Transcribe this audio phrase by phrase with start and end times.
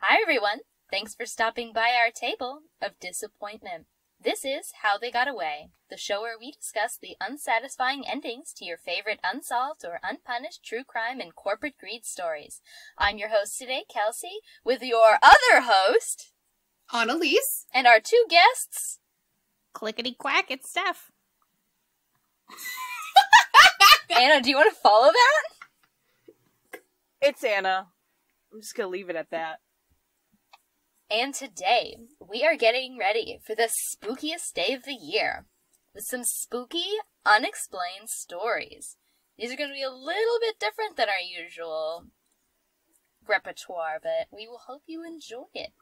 [0.00, 0.60] Hi, everyone.
[0.90, 3.86] Thanks for stopping by our table of disappointment.
[4.22, 8.64] This is How They Got Away, the show where we discuss the unsatisfying endings to
[8.64, 12.60] your favorite unsolved or unpunished true crime and corporate greed stories.
[12.96, 16.32] I'm your host today, Kelsey, with your other host,
[16.92, 17.66] Annalise.
[17.74, 18.98] and our two guests.
[19.72, 21.10] Clickety quack, it's Steph.
[24.16, 26.80] Anna, do you want to follow that?
[27.20, 27.88] It's Anna.
[28.52, 29.58] I'm just gonna leave it at that.
[31.10, 35.46] And today, we are getting ready for the spookiest day of the year
[35.94, 38.96] with some spooky, unexplained stories.
[39.38, 42.04] These are going to be a little bit different than our usual
[43.26, 45.72] repertoire, but we will hope you enjoy it.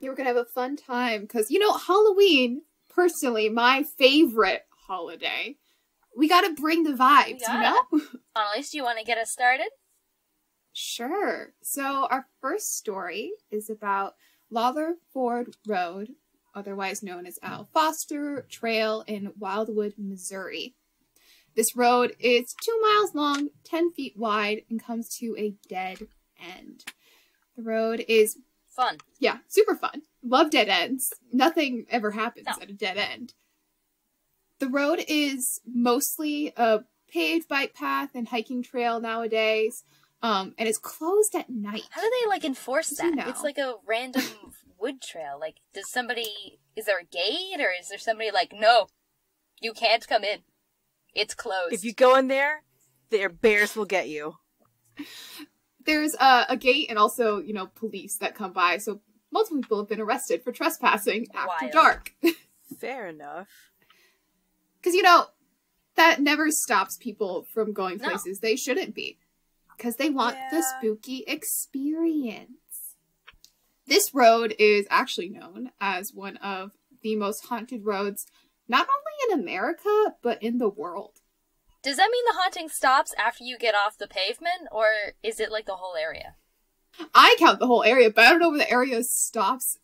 [0.00, 5.56] Yeah, we're gonna have a fun time because you know Halloween, personally, my favorite holiday.
[6.16, 7.82] We gotta bring the vibes, you know?
[8.36, 9.68] Annalise, do you want to get us started?
[10.78, 11.52] Sure.
[11.62, 14.16] So our first story is about
[14.50, 16.10] Lawler Ford Road,
[16.54, 20.74] otherwise known as Al Foster Trail in Wildwood, Missouri.
[21.54, 26.08] This road is two miles long, 10 feet wide, and comes to a dead
[26.44, 26.84] end.
[27.56, 28.36] The road is,
[28.68, 28.98] Fun.
[29.20, 30.02] yeah, super fun.
[30.24, 31.12] Love dead ends.
[31.32, 32.54] Nothing ever happens No.
[32.60, 33.34] at a dead end.
[34.58, 39.84] The road is mostly a paved bike path and hiking trail nowadays.
[40.24, 41.82] Um, and it's closed at night.
[41.90, 43.14] How do they like enforce You that?
[43.14, 43.28] know.
[43.28, 44.22] It's like a random
[44.80, 45.36] wood trail.
[45.38, 48.86] Like, does somebody is there a gate or is there somebody like, no,
[49.60, 50.38] you can't come in.
[51.14, 51.74] It's closed.
[51.74, 52.62] If you go in there,
[53.10, 54.36] their bears will get you.
[55.84, 58.78] There's a, a gate and also, you know, police that come by.
[58.78, 61.72] So multiple people have been arrested for trespassing after Wild.
[61.72, 62.12] dark.
[62.80, 63.48] Fair enough.
[64.80, 65.26] Because, you know,
[65.96, 68.08] that never stops people from going No.
[68.08, 69.18] places they shouldn't be.
[69.76, 72.48] Because they want the spooky experience.
[73.86, 76.72] This road is actually known as one of
[77.02, 78.26] the most haunted roads,
[78.66, 81.20] not only in America, but in the world.
[81.82, 84.86] Does that mean the haunting stops after you get off the pavement, or
[85.22, 86.36] is it like the whole area?
[87.14, 89.78] I count the whole area, but I don't know where the area stops.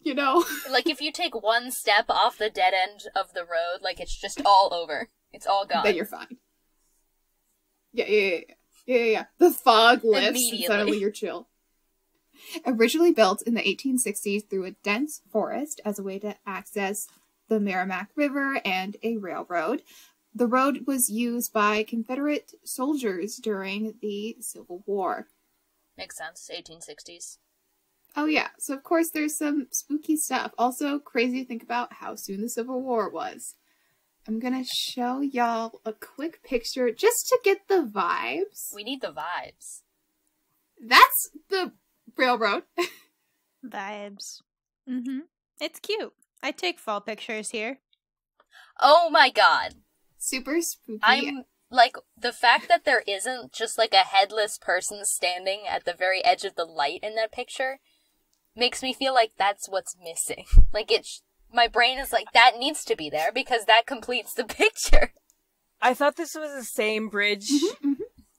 [0.00, 0.44] You know?
[0.70, 4.18] like if you take one step off the dead end of the road, like it's
[4.18, 5.10] just all over.
[5.32, 5.84] It's all gone.
[5.84, 6.38] then you're fine.
[7.92, 8.54] Yeah, yeah, yeah,
[8.86, 9.24] yeah, yeah, yeah.
[9.38, 11.48] The fog lifts and suddenly you're chill.
[12.66, 17.06] Originally built in the 1860s through a dense forest as a way to access
[17.48, 19.82] the Meramec River and a railroad,
[20.34, 25.28] the road was used by Confederate soldiers during the Civil War.
[25.98, 26.50] Makes sense.
[26.52, 27.38] 1860s.
[28.16, 30.52] Oh yeah, so of course there's some spooky stuff.
[30.58, 33.54] Also crazy to think about how soon the Civil War was.
[34.26, 38.74] I'm gonna show y'all a quick picture just to get the vibes.
[38.74, 39.80] We need the vibes.
[40.80, 41.72] That's the
[42.16, 42.64] railroad.
[43.64, 44.42] Vibes.
[44.88, 45.20] Mm-hmm.
[45.60, 46.12] It's cute.
[46.42, 47.78] I take fall pictures here.
[48.80, 49.74] Oh my god.
[50.18, 50.98] Super spooky.
[51.02, 55.94] I'm like the fact that there isn't just like a headless person standing at the
[55.94, 57.78] very edge of the light in that picture
[58.54, 60.44] makes me feel like that's what's missing.
[60.72, 61.20] Like it sh-
[61.52, 65.12] my brain is like that needs to be there because that completes the picture.
[65.80, 67.96] I thought this was the same bridge Mhm, mhm.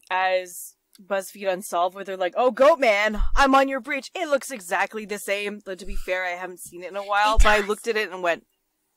[0.09, 4.11] as BuzzFeed Unsolved, where they're like, "Oh, Goat Man, I'm on your bridge.
[4.15, 7.03] It looks exactly the same." Though to be fair, I haven't seen it in a
[7.03, 8.45] while, but I looked at it and went,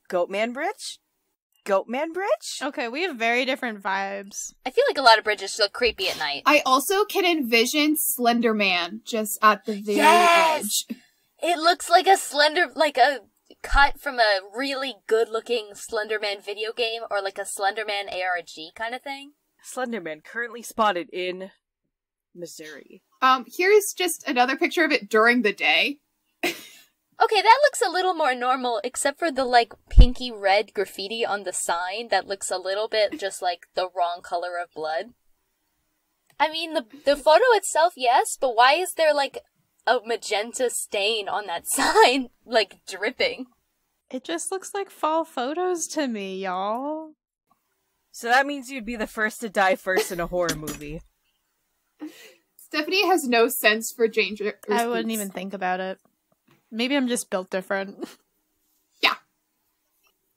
[0.09, 0.99] "Goat Man Bridge,
[1.65, 4.53] Goat Man Bridge." Okay, we have very different vibes.
[4.65, 6.43] I feel like a lot of bridges look creepy at night.
[6.47, 10.84] I also can envision Slender Man just at the very Yes!
[10.91, 10.97] edge.
[11.43, 13.21] It looks like a slender, like a
[13.66, 18.94] cut from a really good looking Slenderman video game or like a Slenderman ARG kind
[18.94, 19.32] of thing.
[19.65, 21.50] Slenderman currently spotted in
[22.34, 23.03] Missouri.
[23.21, 25.99] Um, here's just another picture of it during the day.
[27.19, 31.44] Okay, that looks a little more normal, except for the like pinky red graffiti on
[31.44, 35.06] the sign that looks a little bit just like the wrong color of blood.
[36.38, 39.38] I mean, the the photo itself, yes, but why is there like
[39.87, 43.46] a magenta stain on that sign, like dripping?
[44.11, 47.12] It just looks like fall photos to me, y'all.
[48.12, 51.03] So that means you'd be the first to die first in a horror movie.
[52.56, 54.55] Stephanie has no sense for danger.
[54.70, 55.99] I wouldn't even think about it.
[56.70, 58.08] Maybe I'm just built different.
[59.03, 59.14] Yeah.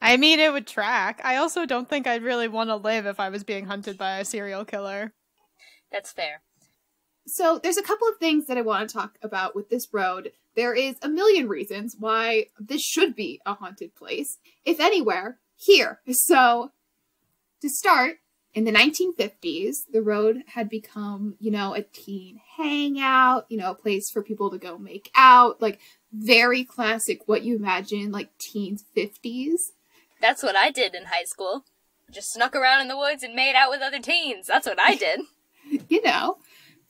[0.01, 1.21] I mean, it would track.
[1.23, 4.19] I also don't think I'd really want to live if I was being hunted by
[4.19, 5.13] a serial killer.
[5.91, 6.41] That's fair.
[7.29, 10.31] So there's a couple of things that I want to talk about with this road.
[10.55, 15.99] There is a million reasons why this should be a haunted place, if anywhere, here.
[16.09, 16.71] So
[17.61, 18.17] to start,
[18.55, 23.75] In the 1950s, the road had become, you know, a teen hangout, you know, a
[23.75, 25.79] place for people to go make out, like
[26.11, 29.71] very classic what you imagine like teens 50s.
[30.19, 31.63] That's what I did in high school.
[32.11, 34.47] Just snuck around in the woods and made out with other teens.
[34.47, 35.21] That's what I did.
[35.87, 36.37] you know.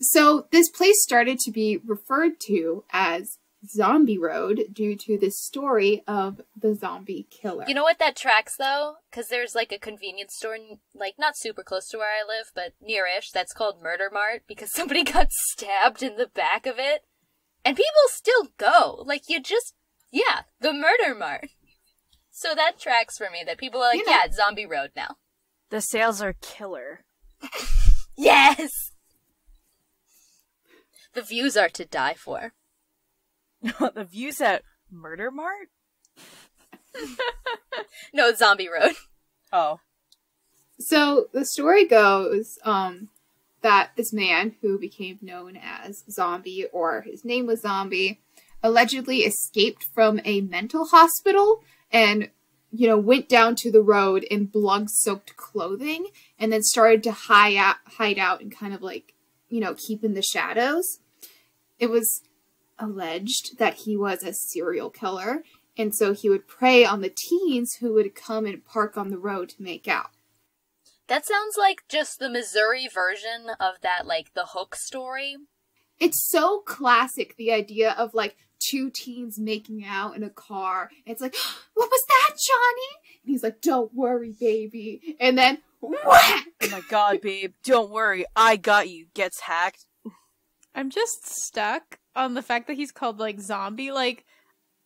[0.01, 3.37] So this place started to be referred to as
[3.67, 7.65] Zombie Road due to the story of the zombie killer.
[7.67, 8.95] You know what that tracks though?
[9.11, 10.57] Because there's like a convenience store,
[10.95, 13.31] like not super close to where I live, but nearish.
[13.33, 17.03] That's called Murder Mart because somebody got stabbed in the back of it,
[17.65, 19.03] and people still go.
[19.05, 19.73] Like you just,
[20.11, 21.49] yeah, the Murder Mart.
[22.31, 24.91] So that tracks for me that people are like, You know- yeah, it's Zombie Road
[24.95, 25.17] now.
[25.69, 27.03] The sales are killer.
[28.21, 28.88] Yes.
[31.13, 32.53] The views are to die for.
[33.61, 35.69] the views at Murder Mart?
[38.13, 38.93] No, Zombie Road.
[39.51, 39.79] Oh.
[40.79, 43.09] So the story goes um,
[43.61, 48.21] that this man, who became known as Zombie, or his name was Zombie,
[48.63, 52.29] allegedly escaped from a mental hospital and,
[52.71, 56.07] you know, went down to the road in blood-soaked clothing,
[56.37, 59.13] and then started to hide out, hide out and kind of like,
[59.49, 60.99] you know, keep in the shadows.
[61.77, 62.21] It was
[62.77, 65.43] alleged that he was a serial killer,
[65.77, 69.17] and so he would prey on the teens who would come and park on the
[69.17, 70.11] road to make out.
[71.07, 75.37] That sounds like just the Missouri version of that, like the Hook story.
[75.99, 80.91] it's so classic the idea of like two teens making out in a car.
[81.05, 81.35] It's like,
[81.73, 83.21] what was that, Johnny?
[83.23, 85.17] And he's like, don't worry, baby.
[85.19, 87.53] And then Oh my god, babe.
[87.63, 88.25] Don't worry.
[88.35, 89.07] I got you.
[89.13, 89.85] Gets hacked.
[90.75, 93.91] I'm just stuck on the fact that he's called like zombie.
[93.91, 94.25] Like,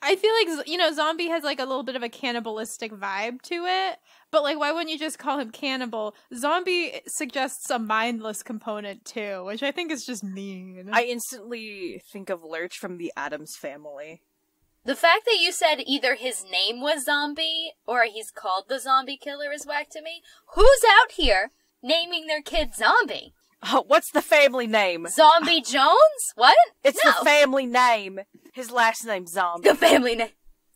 [0.01, 3.41] I feel like you know, zombie has like a little bit of a cannibalistic vibe
[3.43, 3.97] to it.
[4.31, 6.15] But like, why wouldn't you just call him cannibal?
[6.35, 10.89] Zombie suggests a mindless component too, which I think is just mean.
[10.91, 14.21] I instantly think of Lurch from the Addams family.
[14.85, 19.17] The fact that you said either his name was Zombie or he's called the Zombie
[19.17, 20.21] Killer is whack to me.
[20.55, 21.51] Who's out here
[21.81, 23.33] naming their kid Zombie?
[23.65, 25.07] Oh, what's the family name?
[25.09, 26.33] Zombie Jones?
[26.35, 26.57] What?
[26.83, 27.11] It's no.
[27.17, 28.19] the family name.
[28.53, 29.69] His last name's Zombie.
[29.69, 30.29] The family name.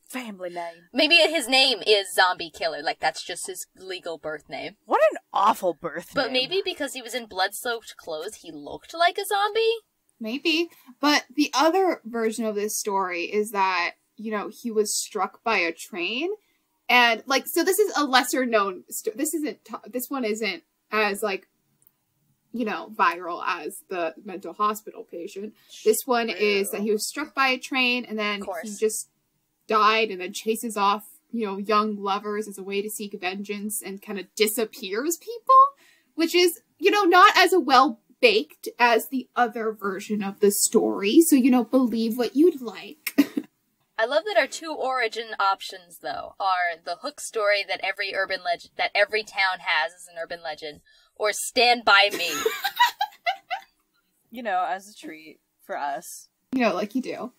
[0.07, 0.87] family name.
[0.93, 4.77] Maybe his name is Zombie Killer, like that's just his legal birth name.
[4.85, 6.27] What an awful birth But name.
[6.27, 9.79] But maybe because he was in blood-soaked clothes, he looked like a zombie.
[10.19, 10.69] Maybe.
[10.99, 15.57] But the other version of this story is that, you know, he was struck by
[15.57, 16.29] a train.
[16.89, 18.83] And, like, so this is a lesser known,
[19.15, 21.47] this isn't, t- this one isn't as, like,
[22.53, 25.53] you know, viral as the mental hospital patient.
[25.85, 29.09] This one is that he was struck by a train and then he just
[29.67, 33.81] died and then chases off, you know, young lovers as a way to seek vengeance
[33.85, 35.55] and kind of disappears people,
[36.15, 40.51] which is, you know, not as a well baked as the other version of the
[40.51, 41.21] story.
[41.21, 43.13] So, you know, believe what you'd like.
[43.99, 48.41] I love that our two origin options, though, are the hook story that every urban
[48.43, 50.81] legend, that every town has as an urban legend,
[51.15, 52.29] or Stand By Me.
[54.31, 56.29] you know, as a treat for us.
[56.53, 57.31] you know, like you do.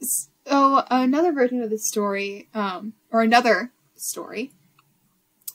[0.00, 4.52] So another version of the story, um, or another story,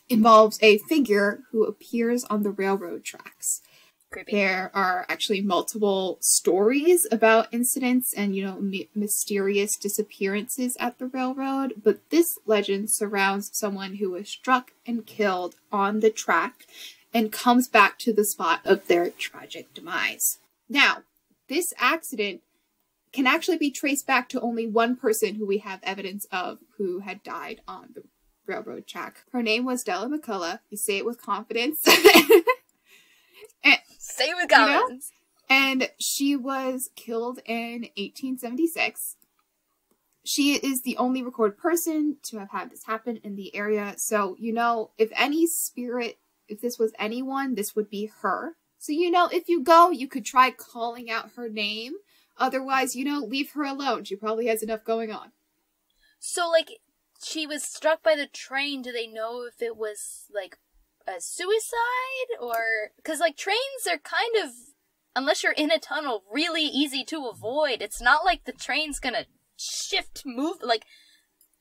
[0.09, 3.61] involves a figure who appears on the railroad tracks.
[4.09, 4.31] Creepy.
[4.31, 11.07] There are actually multiple stories about incidents and, you know, my- mysterious disappearances at the
[11.07, 16.65] railroad, but this legend surrounds someone who was struck and killed on the track
[17.13, 20.39] and comes back to the spot of their tragic demise.
[20.69, 21.03] Now,
[21.49, 22.41] this accident
[23.11, 26.99] can actually be traced back to only one person who we have evidence of who
[26.99, 28.03] had died on the
[28.45, 29.23] railroad track.
[29.31, 30.59] Her name was Della McCullough.
[30.69, 31.83] You say it with confidence.
[33.99, 34.99] Say it with You know?
[35.49, 39.15] and she was killed in 1876.
[40.23, 43.95] She is the only recorded person to have had this happen in the area.
[43.97, 48.55] So, you know, if any spirit, if this was anyone, this would be her.
[48.77, 51.93] So, you know, if you go, you could try calling out her name.
[52.37, 54.03] Otherwise, you know, leave her alone.
[54.03, 55.31] She probably has enough going on.
[56.19, 56.71] So, like,
[57.23, 58.81] she was struck by the train.
[58.81, 60.57] Do they know if it was, like,
[61.07, 62.39] a suicide?
[62.39, 62.91] Or.
[62.97, 64.51] Because, like, trains are kind of.
[65.15, 67.81] Unless you're in a tunnel, really easy to avoid.
[67.81, 69.25] It's not like the train's gonna
[69.57, 70.57] shift, move.
[70.61, 70.85] Like,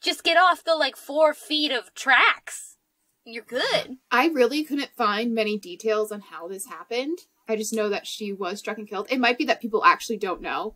[0.03, 2.77] just get off the, like, four feet of tracks.
[3.25, 3.97] You're good.
[4.11, 7.19] I really couldn't find many details on how this happened.
[7.49, 9.07] I just know that she was struck and killed.
[9.11, 10.75] It might be that people actually don't know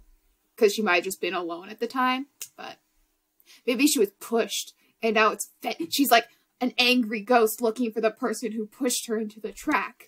[0.57, 2.79] because she might have just been alone at the time, but
[3.67, 5.51] maybe she was pushed and now it's
[5.91, 6.27] she's like
[6.61, 10.07] an angry ghost looking for the person who pushed her into the track.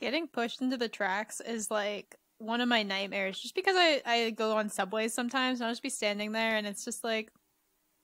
[0.00, 4.30] Getting pushed into the tracks is like one of my nightmares just because I, I
[4.30, 7.30] go on subways sometimes and I'll just be standing there and it's just like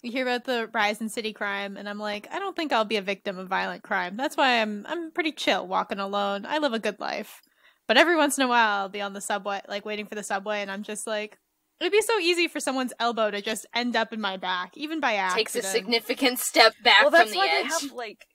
[0.03, 2.85] you hear about the rise in city crime and I'm like, I don't think I'll
[2.85, 4.17] be a victim of violent crime.
[4.17, 6.47] That's why I'm I'm pretty chill walking alone.
[6.47, 7.43] I live a good life.
[7.89, 10.23] But every once in a while I'll be on the subway like waiting for the
[10.23, 11.39] subway and I'm just like
[11.81, 15.01] it'd be so easy for someone's elbow to just end up in my back, even
[15.01, 15.47] by accident.
[15.49, 17.63] Takes a significant step back well, that's from the why edge.
[17.65, 18.27] they have like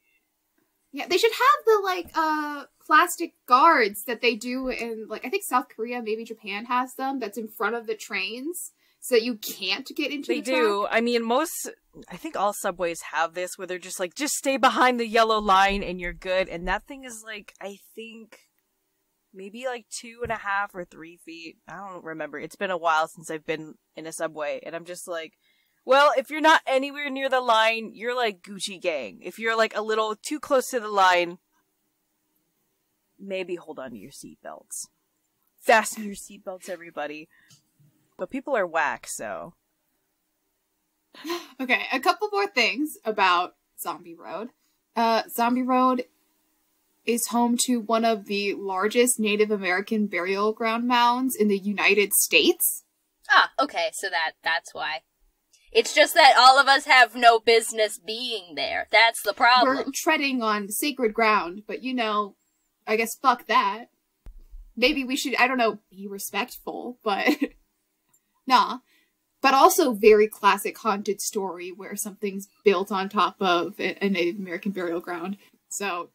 [0.92, 5.30] Yeah, they should have the like uh plastic guards that they do in like I
[5.30, 9.24] think South Korea, maybe Japan has them that's in front of the trains so that
[9.24, 10.62] you can't get into They the track.
[10.62, 10.88] do.
[10.90, 11.70] I mean, most,
[12.10, 15.40] I think all subways have this where they're just like, just stay behind the yellow
[15.40, 16.48] line and you're good.
[16.48, 18.40] And that thing is like, I think
[19.34, 21.58] maybe like two and a half or three feet.
[21.68, 22.40] I don't remember.
[22.40, 24.60] It's been a while since I've been in a subway.
[24.64, 25.34] And I'm just like,
[25.86, 29.20] well, if you're not anywhere near the line, you're like Gucci Gang.
[29.22, 31.40] If you're like a little too close to the line,
[33.20, 34.88] maybe hold on to your seatbelts.
[35.60, 37.28] Fasten your seatbelts, everybody.
[38.18, 39.56] But people are whack, so.
[41.62, 44.50] Okay, a couple more things about Zombie Road.
[44.96, 46.06] Uh, Zombie Road
[47.06, 52.14] is home to one of the largest Native American burial ground mounds in the United
[52.14, 52.84] States.
[53.30, 55.02] Ah, okay, so that that's why.
[55.72, 58.88] It's just that all of us have no business being there.
[58.92, 59.78] That's the problem.
[59.78, 62.36] We're treading on sacred ground, but you know,
[62.86, 63.86] I guess fuck that.
[64.76, 67.28] Maybe we should, I don't know, be respectful, but
[68.48, 68.80] nah.
[69.42, 74.40] But also very classic haunted story where something's built on top of a a Native
[74.40, 75.38] American burial ground.
[75.70, 76.10] So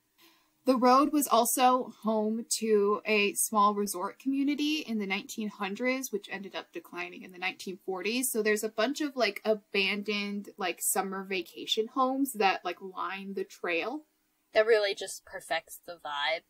[0.69, 6.55] the road was also home to a small resort community in the 1900s, which ended
[6.55, 8.27] up declining in the 1940s.
[8.27, 13.45] So there's a bunch of like abandoned like summer vacation homes that like line the
[13.45, 14.05] trail.
[14.53, 16.43] That really just perfects the vibe.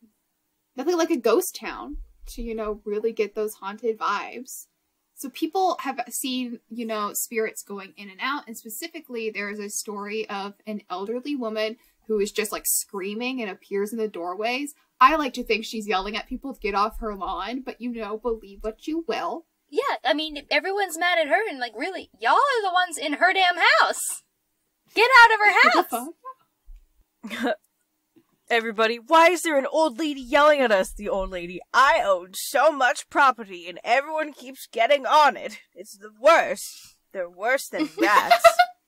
[0.75, 1.95] Nothing like a ghost town
[2.31, 4.65] to, you know, really get those haunted vibes.
[5.15, 8.47] So people have seen, you know, spirits going in and out.
[8.47, 11.77] And specifically, there is a story of an elderly woman
[12.09, 14.73] who is just like screaming and appears in the doorways.
[14.99, 17.93] I like to think she's yelling at people to get off her lawn, but you
[17.93, 19.45] know, believe what you will.
[19.69, 23.13] Yeah, I mean, everyone's mad at her, and like, really, y'all are the ones in
[23.13, 24.23] her damn house.
[24.93, 25.53] Get out of her
[27.29, 27.53] house.
[28.49, 30.91] Everybody, why is there an old lady yelling at us?
[30.91, 35.59] The old lady, I own so much property and everyone keeps getting on it.
[35.75, 36.95] It's the worst.
[37.11, 38.43] They're worse than rats.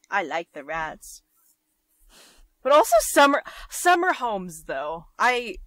[0.10, 1.22] I like the rats.
[2.64, 5.06] But also summer summer homes though.
[5.18, 5.58] I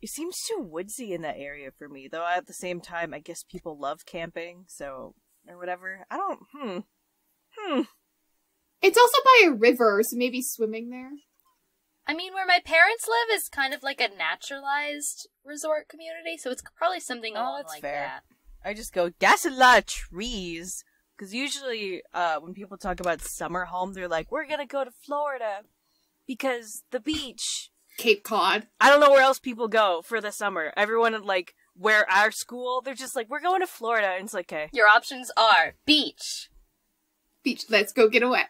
[0.00, 3.20] it seems too woodsy in that area for me, though at the same time I
[3.20, 5.14] guess people love camping, so
[5.48, 6.06] or whatever.
[6.10, 6.78] I don't hmm.
[7.56, 7.80] Hmm.
[8.82, 11.10] It's also by a river, so maybe swimming there.
[12.06, 16.50] I mean, where my parents live is kind of like a naturalized resort community, so
[16.50, 18.02] it's probably something Oh, along that's like fair.
[18.02, 18.22] that.
[18.62, 20.84] I just go, that's a lot of trees.
[21.16, 24.90] Because usually, uh, when people talk about summer home, they're like, we're gonna go to
[24.90, 25.60] Florida
[26.26, 27.70] because the beach.
[27.96, 28.66] Cape Cod.
[28.80, 30.72] I don't know where else people go for the summer.
[30.76, 34.34] Everyone at like where our school, they're just like, we're going to Florida, and it's
[34.34, 36.50] like, okay, Your options are beach,
[37.42, 37.64] Beach.
[37.68, 38.44] Let's go get away.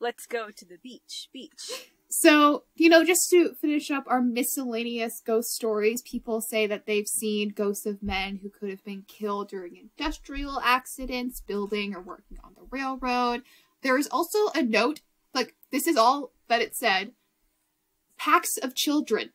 [0.00, 1.90] Let's go to the beach, beach.
[2.08, 7.06] So, you know, just to finish up our miscellaneous ghost stories, people say that they've
[7.06, 12.38] seen ghosts of men who could have been killed during industrial accidents, building or working
[12.42, 13.42] on the railroad.
[13.82, 15.02] There is also a note, like,
[15.72, 17.12] this is all that it said
[18.16, 19.30] packs of children.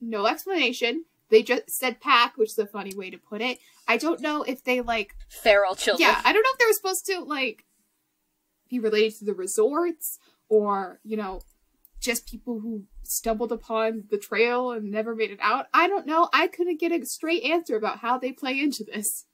[0.00, 1.04] No explanation.
[1.30, 3.58] They just said pack, which is a funny way to put it.
[3.88, 6.08] I don't know if they, like, feral children.
[6.08, 7.64] yeah, I don't know if they were supposed to like
[8.68, 10.18] be related to the resorts
[10.48, 11.40] or, you know,
[12.00, 15.66] just people who stumbled upon the trail and never made it out.
[15.74, 16.28] I don't know.
[16.32, 19.26] I couldn't get a straight answer about how they play into this.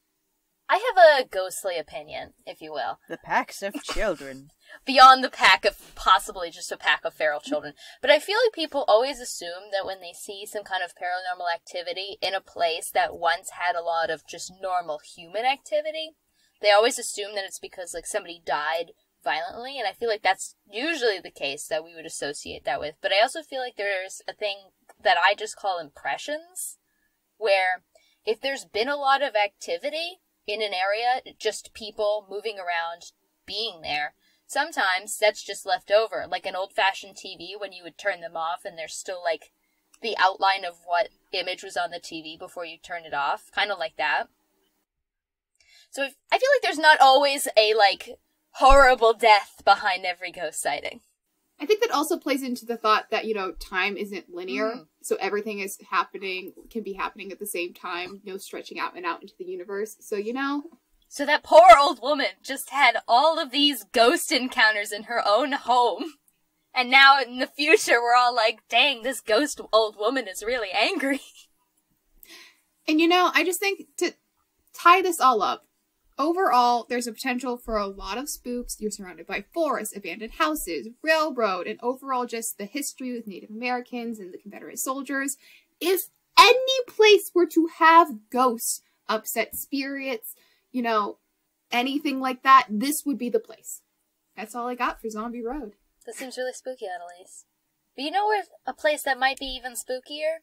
[0.69, 2.99] I have a ghostly opinion, if you will.
[3.09, 4.51] The packs of children.
[4.85, 7.75] beyond the pack of possibly just a pack of feral children.
[8.01, 11.53] But I feel like people always assume that when they see some kind of paranormal
[11.53, 16.17] activity in a place that once had a lot of just normal human activity,
[16.61, 18.93] they always assume that it's because like somebody died
[19.23, 22.95] violently, and I feel like that's usually the case that we would associate that with.
[23.03, 24.71] But I also feel like there's a thing
[25.03, 26.79] that I just call impressions,
[27.37, 27.83] where
[28.25, 33.13] if there's been a lot of activity in an area, just people moving around,
[33.47, 34.15] being there,
[34.47, 38.37] sometimes that's just left over, like an old fashioned TV when you would turn them
[38.37, 39.53] off and there's still like
[40.03, 43.71] the outline of what image was on the TV before you turn it off, kind
[43.71, 44.25] of like that.
[45.91, 48.19] So if, I feel like there's not always a like
[48.53, 51.01] horrible death behind every ghost sighting.
[51.59, 54.73] I think that also plays into the thought that, you know, time isn't linear.
[54.73, 54.87] Mm.
[55.03, 59.07] So everything is happening, can be happening at the same time, no stretching out and
[59.07, 59.97] out into the universe.
[60.01, 60.65] So, you know,
[61.09, 65.53] So that poor old woman just had all of these ghost encounters in her own
[65.53, 66.15] home.
[66.75, 70.71] And now in the future, we're all like, dang, this ghost old woman is really
[70.73, 71.21] angry.
[72.89, 74.13] And you know, I just think to
[74.73, 75.66] tie this all up,
[76.19, 78.77] overall, there's a potential for a lot of spooks.
[78.79, 84.19] You're surrounded by forests, abandoned houses, railroad, and overall just the history with Native Americans
[84.19, 85.37] and the Confederate soldiers.
[85.81, 86.03] If
[86.39, 90.35] any place were to have ghosts, upset spirits,
[90.73, 91.19] you know,
[91.71, 93.83] anything like that, this would be the place.
[94.37, 95.73] That's all I got for Zombie Road.
[96.05, 97.47] That seems really spooky, Annalise.
[97.97, 100.39] But you know where a place that might be even spookier?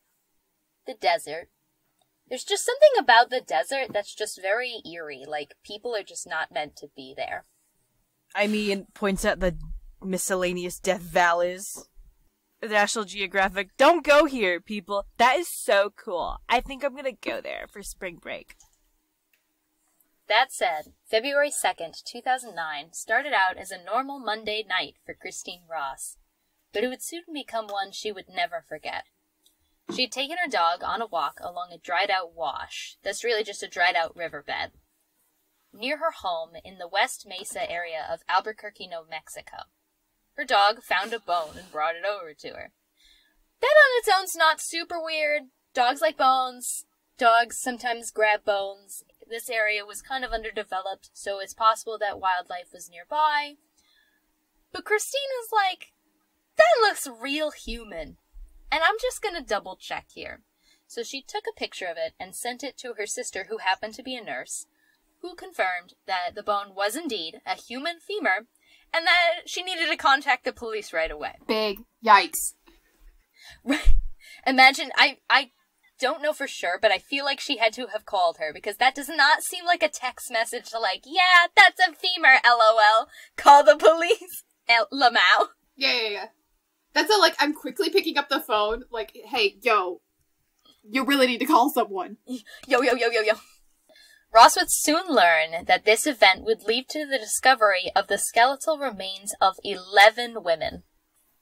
[0.86, 1.50] The desert.
[2.30, 5.24] There's just something about the desert that's just very eerie.
[5.28, 7.46] Like, people are just not meant to be there.
[8.34, 9.58] I mean, points at the
[10.02, 11.88] miscellaneous death valleys.
[12.62, 13.76] The National Geographic.
[13.78, 15.06] Don't go here, people.
[15.18, 16.38] That is so cool.
[16.48, 18.56] I think I'm gonna go there for spring break.
[20.30, 26.18] That said, February 2nd, 2009 started out as a normal Monday night for Christine Ross,
[26.72, 29.04] but it would soon become one she would never forget.
[29.92, 33.44] She had taken her dog on a walk along a dried out wash that's really
[33.44, 34.72] just a dried out riverbed.
[35.74, 39.58] Near her home in the West Mesa area of Albuquerque, New Mexico.
[40.36, 42.72] Her dog found a bone and brought it over to her.
[43.62, 45.44] That on its own's not super weird.
[45.74, 46.86] Dogs like bones.
[47.18, 49.04] Dogs sometimes grab bones.
[49.30, 53.56] This area was kind of underdeveloped, so it's possible that wildlife was nearby.
[54.72, 55.94] But Christine is like,
[56.58, 58.18] that looks real human.
[58.74, 60.42] And I'm just gonna double check here.
[60.88, 63.94] So she took a picture of it and sent it to her sister, who happened
[63.94, 64.66] to be a nurse,
[65.22, 68.48] who confirmed that the bone was indeed a human femur
[68.92, 71.36] and that she needed to contact the police right away.
[71.48, 72.54] Big yikes.
[73.64, 73.94] Right.
[74.48, 75.52] Imagine I I
[76.00, 78.78] don't know for sure, but I feel like she had to have called her because
[78.78, 83.08] that does not seem like a text message to like, yeah, that's a femur, lol.
[83.38, 84.44] Call the police.
[84.68, 85.50] L- Lamau.
[85.76, 86.26] Yeah, yeah, yeah.
[86.94, 90.02] That's a like I'm quickly picking up the phone, like, hey, yo,
[90.84, 92.18] you really need to call someone.
[92.68, 93.34] Yo, yo, yo, yo, yo.
[94.34, 98.80] Ross would soon learn that this event would lead to the discovery of the skeletal
[98.80, 100.84] remains of 11 women.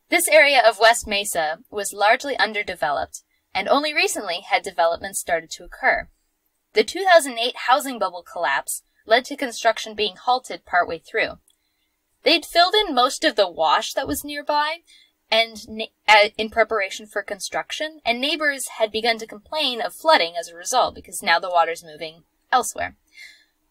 [0.09, 5.63] This area of West Mesa was largely underdeveloped, and only recently had development started to
[5.63, 6.09] occur.
[6.73, 11.39] The 2008 housing bubble collapse led to construction being halted partway through.
[12.23, 14.79] They'd filled in most of the wash that was nearby,
[15.31, 20.33] and na- uh, in preparation for construction, and neighbors had begun to complain of flooding
[20.37, 22.97] as a result because now the water's moving elsewhere.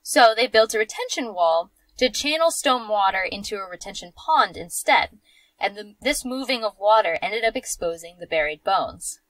[0.02, 5.18] So they built a retention wall to channel storm water into a retention pond instead,
[5.60, 9.20] and the, this moving of water ended up exposing the buried bones.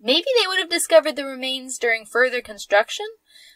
[0.00, 3.06] Maybe they would have discovered the remains during further construction,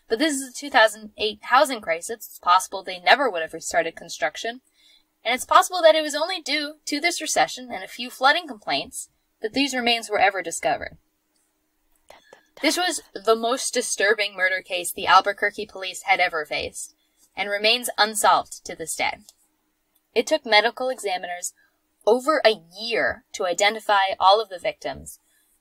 [0.08, 2.10] but this is a 2008 housing crisis.
[2.10, 4.62] It's possible they never would have restarted construction,
[5.24, 8.46] and it's possible that it was only due to this recession and a few flooding
[8.46, 9.08] complaints
[9.42, 10.98] that these remains were ever discovered.
[12.60, 16.94] This was the most disturbing murder case the Albuquerque police had ever faced,
[17.36, 19.18] and remains unsolved to this day.
[20.14, 21.52] It took medical examiners
[22.04, 25.20] over a year to identify all of the victims.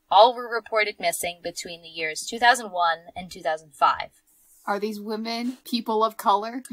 [0.09, 4.09] All were reported missing between the years 2001 and 2005.
[4.65, 6.63] Are these women people of color?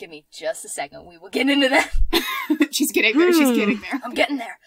[0.00, 1.92] Give me just a second, we will get into that.
[2.72, 3.54] she's getting there, she's Hmm.
[3.54, 4.00] getting there.
[4.02, 4.58] I'm getting there.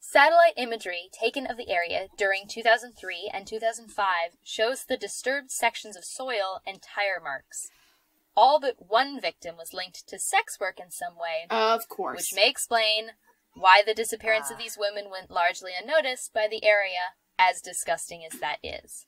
[0.00, 4.06] Satellite imagery taken of the area during 2003 and 2005
[4.42, 7.68] shows the disturbed sections of soil and tire marks.
[8.36, 12.16] All but one victim was linked to sex work in some way, Of course.
[12.18, 13.10] which may explain
[13.54, 18.40] why the disappearance of these women went largely unnoticed by the area, as disgusting as
[18.40, 19.06] that is.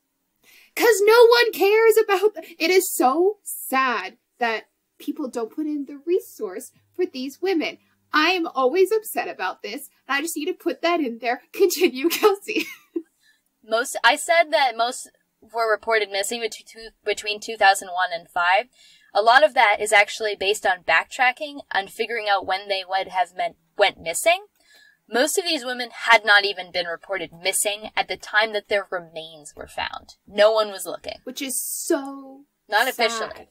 [0.76, 4.66] Because no one cares about th- it is so sad that
[4.98, 7.78] people don't put in the resource for these women.
[8.12, 11.42] I am always upset about this, and I just need to put that in there.
[11.52, 12.66] Continue, Kelsey.
[13.64, 18.66] Most I said that most were reported missing between between 2001 and 5.
[19.14, 23.09] A lot of that is actually based on backtracking and figuring out when they would
[23.09, 24.46] have meant went missing.
[25.09, 28.87] Most of these women had not even been reported missing at the time that their
[28.90, 30.14] remains were found.
[30.26, 31.18] No one was looking.
[31.24, 33.06] Which is so Not sad.
[33.06, 33.48] officially.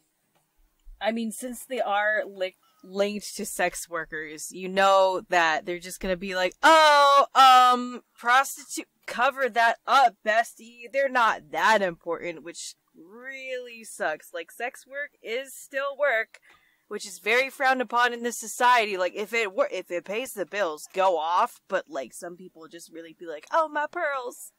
[1.02, 6.00] I mean, since they are li- linked to sex workers, you know that they're just
[6.00, 10.92] gonna be like, "Oh, um, prostitute, cover that up, bestie.
[10.92, 14.34] They're not that important," which really sucks.
[14.34, 16.40] Like, sex work is still work.
[16.88, 18.96] which is very frowned upon in this society.
[18.96, 21.60] Like if it were if it pays the bills, go off.
[21.68, 24.52] But like some people just really be like, "Oh, my pearls."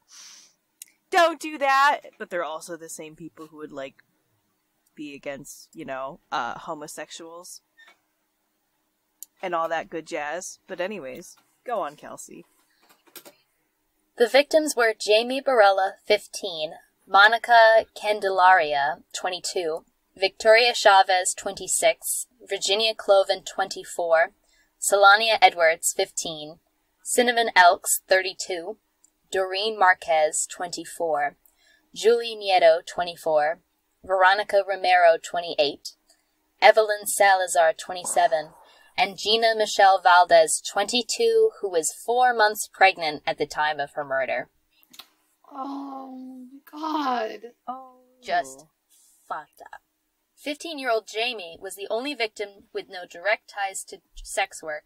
[1.10, 2.00] Don't do that.
[2.18, 4.02] But they're also the same people who would like
[4.96, 7.60] be against, you know, uh homosexuals
[9.42, 10.58] and all that good jazz.
[10.66, 12.44] But anyways, go on, Kelsey.
[14.18, 16.72] The victims were Jamie Barela, 15,
[17.06, 19.84] Monica Candelaria, 22,
[20.16, 24.32] Victoria Chavez, 26, Virginia Cloven, 24,
[24.80, 26.60] Solania Edwards, 15,
[27.02, 28.78] Cinnamon Elks, 32,
[29.30, 31.36] Doreen Marquez, 24,
[31.94, 33.60] Julie Nieto, 24,
[34.06, 35.92] Veronica Romero, 28,
[36.62, 38.50] Evelyn Salazar, 27,
[38.96, 44.04] and Gina Michelle Valdez, 22, who was four months pregnant at the time of her
[44.04, 44.48] murder.
[45.52, 47.40] Oh my god.
[47.66, 48.66] Oh, Just
[49.28, 49.80] fucked up.
[50.36, 54.84] 15 year old Jamie was the only victim with no direct ties to sex work,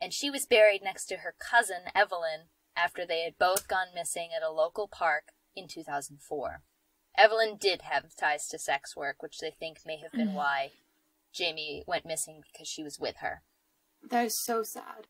[0.00, 4.30] and she was buried next to her cousin Evelyn after they had both gone missing
[4.36, 6.62] at a local park in 2004.
[7.20, 10.34] Evelyn did have ties to sex work, which they think may have been mm.
[10.34, 10.70] why
[11.32, 13.42] Jamie went missing because she was with her.
[14.08, 15.06] That is so sad.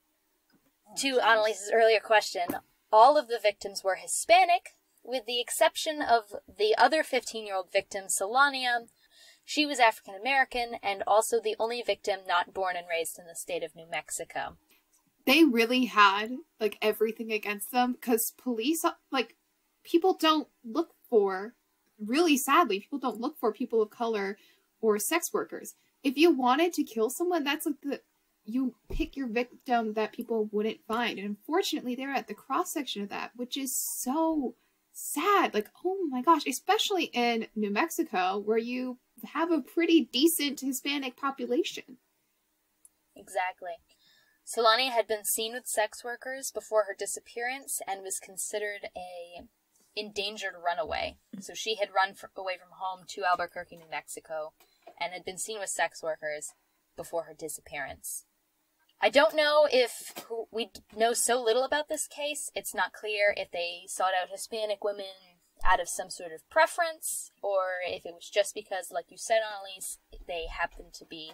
[0.98, 2.48] To oh, Annalise's earlier question,
[2.92, 4.70] all of the victims were Hispanic,
[5.04, 8.88] with the exception of the other 15 year old victim, Solania.
[9.44, 13.36] She was African American and also the only victim not born and raised in the
[13.36, 14.56] state of New Mexico.
[15.26, 19.36] They really had like everything against them because police, like,
[19.84, 21.54] people don't look for,
[22.04, 24.38] really sadly, people don't look for people of color
[24.80, 25.74] or sex workers.
[26.02, 28.00] If you wanted to kill someone, that's like the
[28.44, 31.18] you pick your victim that people wouldn't find.
[31.18, 34.54] And unfortunately, they're at the cross section of that, which is so
[34.92, 35.54] sad.
[35.54, 38.98] Like, oh my gosh, especially in New Mexico, where you
[39.34, 41.98] have a pretty decent Hispanic population.
[43.14, 43.72] Exactly.
[44.46, 49.44] Solania had been seen with sex workers before her disappearance and was considered a
[49.96, 51.16] endangered runaway.
[51.34, 51.42] Mm-hmm.
[51.42, 54.52] So she had run away from home to Albuquerque, New Mexico,
[55.00, 56.52] and had been seen with sex workers
[56.96, 58.26] before her disappearance.
[59.00, 60.12] I don't know if
[60.50, 62.50] we know so little about this case.
[62.54, 65.06] It's not clear if they sought out Hispanic women
[65.64, 69.40] out of some sort of preference, or if it was just because, like you said,
[69.40, 71.32] Annalise, they happened to be,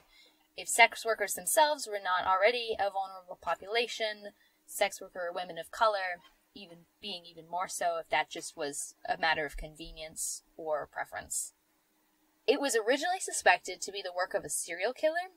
[0.57, 4.33] if sex workers themselves were not already a vulnerable population,
[4.67, 6.23] sex worker women of color,
[6.57, 11.53] even being even more so, if that just was a matter of convenience or preference.
[12.47, 15.31] It was originally suspected to be the work of a serial killer,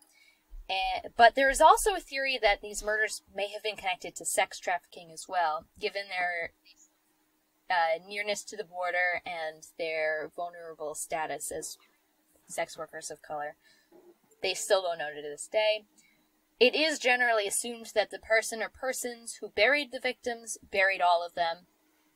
[0.70, 4.26] and, but there is also a theory that these murders may have been connected to
[4.26, 6.52] sex trafficking as well, given their
[7.70, 11.78] uh, nearness to the border and their vulnerable status as
[12.48, 13.56] sex workers of color.
[14.42, 15.86] They still don't know to this day.
[16.60, 21.26] It is generally assumed that the person or persons who buried the victims buried all
[21.26, 21.68] of them.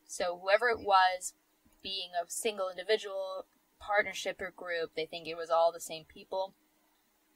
[0.06, 1.34] So whoever it was,
[1.82, 3.46] being a single individual,
[3.80, 6.54] partnership, or group, they think it was all the same people.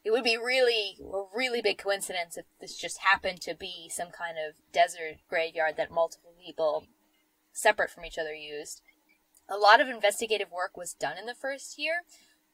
[0.04, 4.10] It would be really a really big coincidence if this just happened to be some
[4.10, 6.86] kind of desert graveyard that multiple people
[7.52, 8.82] separate from each other used.
[9.50, 12.04] A lot of investigative work was done in the first year,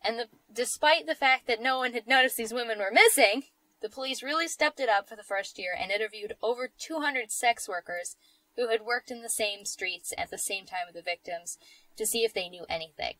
[0.03, 3.43] and the, despite the fact that no one had noticed these women were missing,
[3.83, 7.67] the police really stepped it up for the first year and interviewed over 200 sex
[7.67, 8.15] workers
[8.55, 11.57] who had worked in the same streets at the same time with the victims
[11.97, 13.15] to see if they knew anything.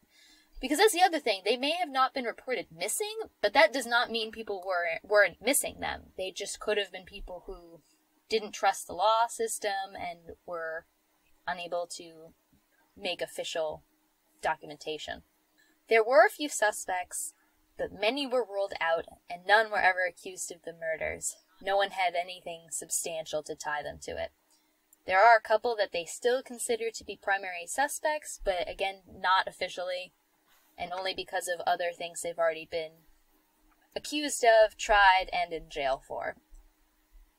[0.62, 3.86] Because that's the other thing, they may have not been reported missing, but that does
[3.86, 6.14] not mean people were weren't missing them.
[6.18, 7.82] They just could have been people who
[8.30, 10.86] didn't trust the law system and were
[11.46, 12.34] unable to
[12.96, 13.84] make official
[14.42, 15.24] documentation.
[15.90, 17.34] There were a few suspects,
[17.78, 21.36] but many were ruled out and none were ever accused of the murders.
[21.62, 24.32] No one had anything substantial to tie them to it.
[25.06, 29.48] There are a couple that they still consider to be primary suspects, but again, not
[29.48, 30.14] officially,
[30.78, 32.92] and only because of other things they've already been
[33.96, 36.36] accused of, tried, and in jail for.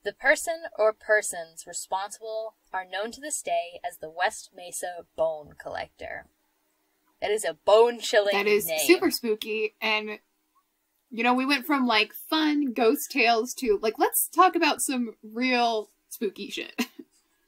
[0.05, 5.55] The person or persons responsible are known to this day as the West Mesa Bone
[5.59, 6.27] Collector.
[7.25, 8.79] That is a bone chilling That is name.
[8.87, 9.75] super spooky.
[9.81, 10.19] And,
[11.11, 15.15] you know, we went from like fun ghost tales to like, let's talk about some
[15.23, 16.75] real spooky shit.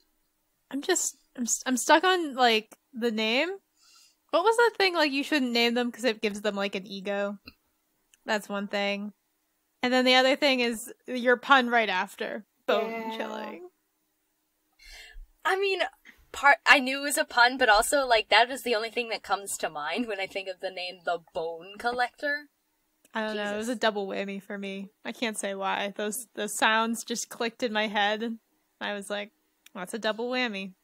[0.70, 3.50] I'm just I'm st- I'm stuck on like the name.
[4.30, 6.86] What was that thing like you shouldn't name them because it gives them like an
[6.86, 7.38] ego?
[8.24, 9.12] That's one thing.
[9.82, 12.46] And then the other thing is your pun right after.
[12.66, 13.16] Bone Yeah.
[13.18, 13.68] chilling.
[15.44, 15.80] I mean,
[16.36, 19.08] part I knew it was a pun, but also like that is the only thing
[19.08, 22.48] that comes to mind when I think of the name the Bone Collector.
[23.14, 23.54] I don't know.
[23.54, 24.90] It was a double whammy for me.
[25.04, 25.94] I can't say why.
[25.96, 28.38] Those the sounds just clicked in my head.
[28.80, 29.32] I was like,
[29.74, 30.74] "That's a double whammy."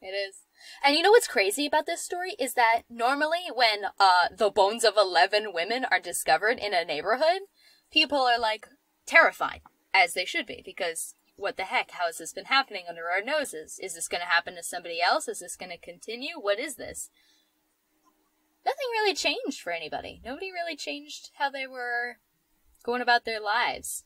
[0.00, 0.46] It is.
[0.82, 4.84] And you know what's crazy about this story is that normally when uh the bones
[4.84, 7.42] of 11 women are discovered in a neighborhood,
[7.92, 8.66] people are like
[9.06, 9.60] terrified
[9.92, 13.22] as they should be because what the heck how has this been happening under our
[13.22, 13.78] noses?
[13.80, 15.28] Is this going to happen to somebody else?
[15.28, 16.34] Is this going to continue?
[16.38, 17.10] What is this?
[18.66, 20.20] Nothing really changed for anybody.
[20.24, 22.18] Nobody really changed how they were
[22.82, 24.04] going about their lives.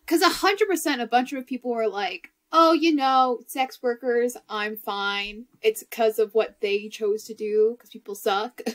[0.00, 4.36] Because a hundred percent, a bunch of people were like, "Oh, you know, sex workers,
[4.48, 5.46] I'm fine.
[5.62, 7.76] It's because of what they chose to do.
[7.78, 8.60] Because people suck."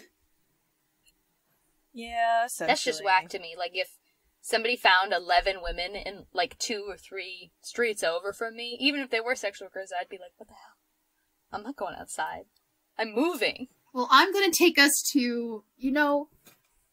[1.91, 3.55] Yeah, That's just whack to me.
[3.57, 3.98] Like if
[4.49, 9.09] somebody found eleven women in like two or three streets over from me, even if
[9.09, 10.77] they were sex workers, I'd be like, "What the hell?
[11.51, 12.45] I'm not going outside.
[12.97, 16.29] I'm moving." well, I'm gonna take us to, you know,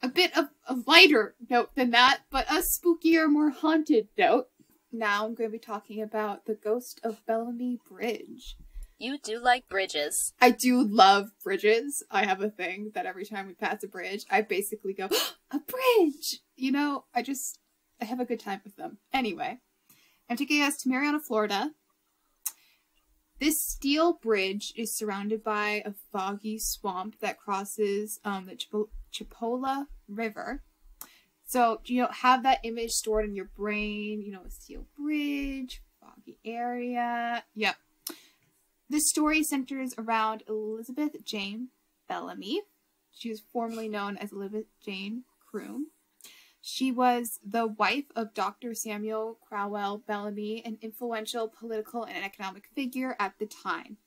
[0.02, 4.48] a bit of a lighter note than that, but a spookier, more haunted note.
[4.92, 8.56] Now I'm going to be talking about the ghost of Bellamy Bridge.
[8.98, 10.32] You do like bridges.
[10.40, 12.02] I do love bridges.
[12.10, 15.08] I have a thing that every time we pass a bridge, I basically go,
[15.50, 16.40] a bridge!
[16.56, 17.58] You know, I just,
[18.00, 18.98] I have a good time with them.
[19.12, 19.58] Anyway,
[20.28, 21.72] I'm taking us to Marianna, Florida.
[23.38, 29.86] This steel bridge is surrounded by a foggy swamp that crosses um, the Chipo- Chipola
[30.08, 30.62] River.
[31.44, 35.82] So, you know, have that image stored in your brain, you know, a steel bridge,
[36.00, 37.44] foggy area.
[37.54, 37.76] Yep.
[38.88, 41.68] This story centers around Elizabeth Jane
[42.08, 42.62] Bellamy.
[43.12, 45.88] She was formerly known as Elizabeth Jane Croom.
[46.68, 48.74] She was the wife of Dr.
[48.74, 53.98] Samuel Crowell Bellamy, an influential political and economic figure at the time.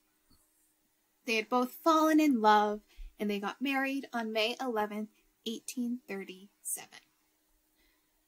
[1.26, 2.82] They had both fallen in love
[3.18, 5.08] and they got married on May 11,
[5.46, 6.90] 1837.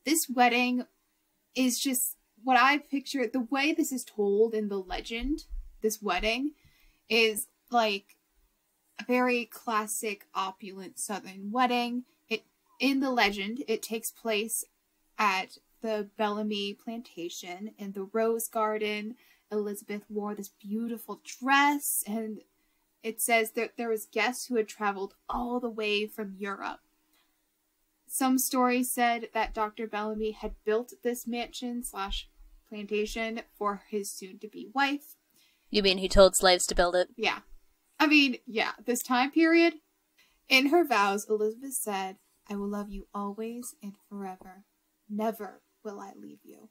[0.06, 0.86] This wedding
[1.54, 5.44] is just what I picture the way this is told in the legend,
[5.82, 6.52] this wedding
[7.10, 8.15] is like
[8.98, 12.06] a very classic opulent southern wedding.
[12.82, 14.65] In the legend it takes place
[15.17, 19.15] at the Bellamy plantation in the rose garden.
[19.52, 22.39] Elizabeth wore this beautiful dress and
[23.04, 26.80] it says that there was guests who had traveled all the way from Europe.
[28.08, 29.88] Some stories said that Dr.
[29.88, 32.30] Bellamy had built this mansion slash
[32.67, 35.15] plantation for his soon-to-be wife.
[35.70, 37.10] You mean he told slaves to build it?
[37.15, 37.39] Yeah.
[38.00, 39.76] I mean, yeah, this time period.
[40.50, 42.17] In her vows, Elizabeth said,
[42.52, 44.66] I will love you always and forever.
[45.10, 46.70] Never will I leave you.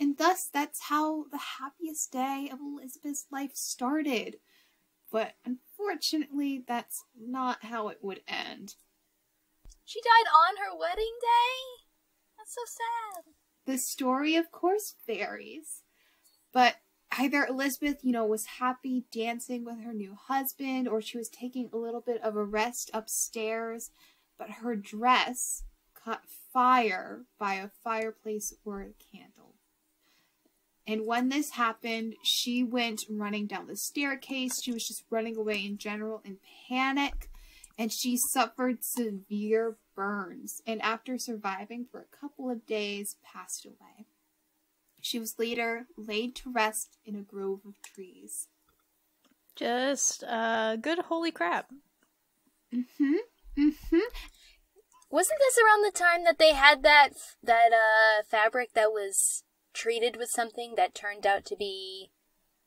[0.00, 4.38] And thus, that's how the happiest day of Elizabeth's life started.
[5.12, 8.74] But unfortunately, that's not how it would end.
[9.84, 11.84] She died on her wedding day?
[12.36, 13.34] That's so sad.
[13.66, 15.82] The story, of course, varies.
[16.52, 16.78] But
[17.16, 21.70] either Elizabeth, you know, was happy dancing with her new husband, or she was taking
[21.72, 23.90] a little bit of a rest upstairs,
[24.38, 25.64] but her dress
[25.94, 29.54] caught fire by a fireplace or a candle.
[30.86, 34.60] And when this happened, she went running down the staircase.
[34.62, 37.30] She was just running away in general in panic,
[37.78, 40.60] and she suffered severe burns.
[40.66, 44.06] And after surviving for a couple of days, passed away.
[45.00, 48.48] She was later laid to rest in a grove of trees.
[49.54, 51.70] Just uh good holy crap.
[52.74, 53.16] Mm-hmm.
[53.58, 53.98] Mm-hmm.
[55.10, 57.10] Wasn't this around the time that they had that
[57.42, 62.10] that uh fabric that was treated with something that turned out to be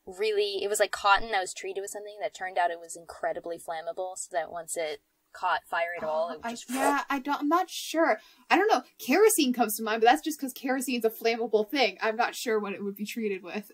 [0.05, 2.95] really it was like cotton that was treated with something that turned out it was
[2.95, 5.01] incredibly flammable so that once it
[5.33, 7.41] caught fire at all it I, would just yeah, I don't.
[7.41, 8.19] I'm not sure.
[8.49, 8.83] I don't know.
[8.99, 11.97] Kerosene comes to mind, but that's just because kerosene is a flammable thing.
[12.01, 13.71] I'm not sure what it would be treated with.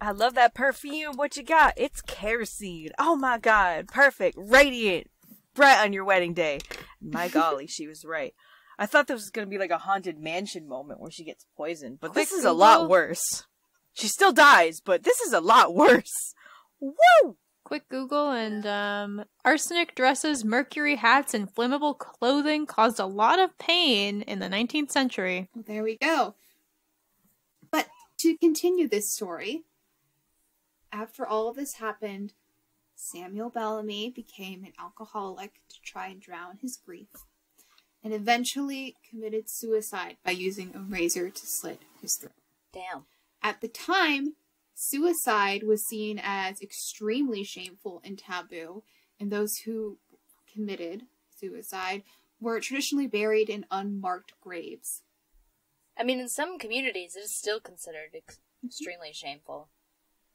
[0.00, 1.16] I love that perfume.
[1.16, 1.74] What you got?
[1.76, 2.90] It's kerosene.
[2.98, 3.88] Oh my god.
[3.88, 4.36] Perfect.
[4.38, 5.10] Radiant.
[5.60, 6.60] Bright on your wedding day.
[7.02, 8.32] My golly, she was right.
[8.78, 11.44] I thought this was going to be like a haunted mansion moment where she gets
[11.54, 13.44] poisoned, but this is a lot worse.
[13.92, 16.34] She still dies, but this is a lot worse.
[16.80, 17.36] Woo!
[17.62, 23.58] Quick Google and um, arsenic dresses, mercury hats, and flammable clothing caused a lot of
[23.58, 25.50] pain in the 19th century.
[25.54, 26.36] Well, there we go.
[27.70, 27.86] But
[28.20, 29.64] to continue this story,
[30.90, 32.32] after all of this happened,
[33.02, 37.08] Samuel Bellamy became an alcoholic to try and drown his grief,
[38.04, 42.34] and eventually committed suicide by using a razor to slit his throat.
[42.72, 43.06] damn
[43.42, 44.34] At the time,
[44.74, 48.84] suicide was seen as extremely shameful and taboo,
[49.18, 49.98] and those who
[50.52, 52.02] committed suicide
[52.38, 55.02] were traditionally buried in unmarked graves.
[55.96, 59.70] I mean, in some communities, it is still considered ex- extremely shameful.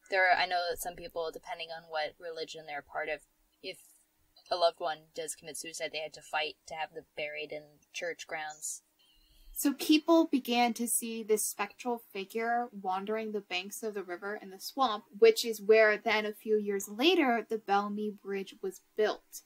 [0.09, 3.21] There, are, I know that some people, depending on what religion they're part of,
[3.63, 3.77] if
[4.51, 7.63] a loved one does commit suicide, they had to fight to have them buried in
[7.93, 8.83] church grounds.
[9.57, 14.49] So people began to see this spectral figure wandering the banks of the river in
[14.49, 19.41] the swamp, which is where then a few years later the Bellamy Bridge was built.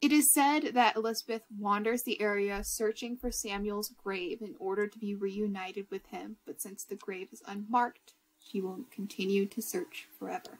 [0.00, 4.98] It is said that Elizabeth wanders the area searching for Samuel's grave in order to
[4.98, 8.12] be reunited with him, but since the grave is unmarked,
[8.50, 10.58] she will continue to search forever.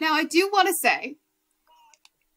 [0.00, 1.16] Now, I do want to say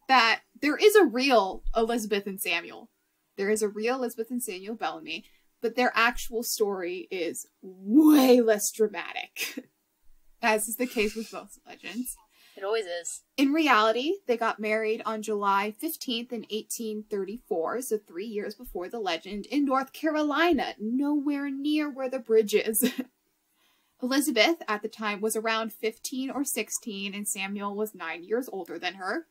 [0.08, 2.90] that there is a real Elizabeth and Samuel.
[3.38, 5.26] There is a real Elizabeth and Samuel Bellamy,
[5.62, 9.70] but their actual story is way less dramatic,
[10.42, 12.16] as is the case with both legends.
[12.56, 13.22] It always is.
[13.38, 19.00] In reality, they got married on July 15th in 1834, so three years before the
[19.00, 22.92] legend, in North Carolina, nowhere near where the bridge is.
[24.02, 28.80] Elizabeth, at the time, was around 15 or 16, and Samuel was nine years older
[28.80, 29.28] than her.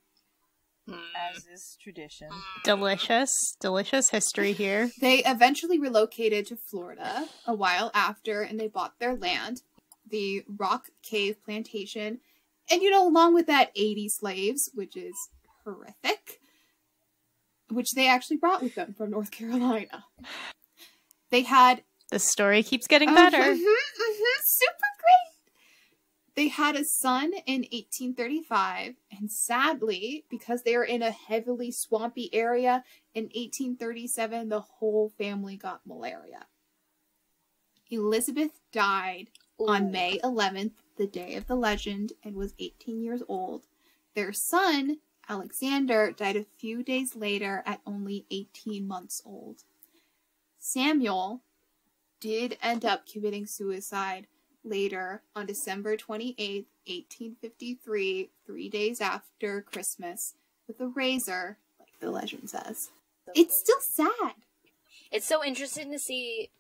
[0.89, 2.29] As is tradition.
[2.65, 4.91] Delicious, delicious history here.
[5.01, 9.63] They eventually relocated to Florida a while after, and they bought their land,
[10.09, 12.21] the Rock Cave Plantation,
[12.71, 15.15] and you know, along with that, 80 slaves, which is
[15.65, 16.41] horrific,
[17.71, 20.05] which they actually brought with them from North Carolina.
[21.31, 23.39] They had The story keeps getting Oh, better.
[23.39, 25.53] mhm, mhm, super great.
[26.35, 32.33] They had a son in 1835, and sadly, because they were in a heavily swampy
[32.33, 36.47] area, in 1837, the whole family got malaria.
[37.91, 43.67] Elizabeth died on May 11th, the day of the legend, and was 18 years old.
[44.15, 49.65] Their son, Alexander, died a few days later at only 18 months old.
[50.59, 51.43] Samuel
[52.21, 54.27] did end up committing suicide
[54.65, 60.35] later on December 28th, 1853, three days after Christmas,
[60.67, 62.91] with a razor, like the legend says.
[63.35, 64.35] It's still sad.
[65.11, 66.51] It's so interesting to see.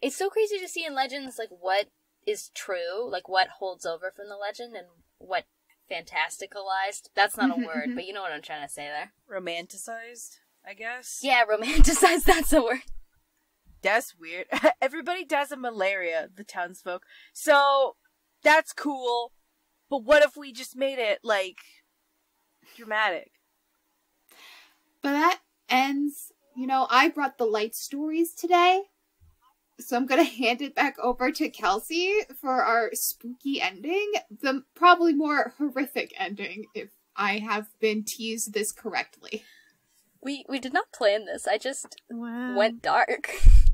[0.00, 1.86] It's so crazy to see in legends like what
[2.26, 4.86] is true, like what holds over from the legend, and
[5.18, 5.44] what
[5.90, 7.08] fantasticalized.
[7.14, 7.94] That's not a Mhm, word, mhm.
[7.94, 9.12] but you know what I'm trying to say there.
[9.28, 11.20] Romanticized, I guess.
[11.22, 12.24] Yeah, romanticized.
[12.24, 12.82] That's a word.
[13.82, 14.46] That's weird.
[14.82, 17.04] Everybody dies of malaria, the townsfolk.
[17.32, 17.96] So
[18.42, 19.32] that's cool.
[19.90, 21.58] But what if we just made it like
[22.76, 23.32] dramatic?
[25.02, 28.82] But that ends, you know, I brought the light stories today.
[29.80, 34.12] So I'm gonna hand it back over to Kelsey for our spooky ending.
[34.42, 39.44] The probably more horrific ending, if I have been teased this correctly.
[40.20, 41.46] We we did not plan this.
[41.46, 42.56] I just Wow.
[42.56, 43.30] went dark.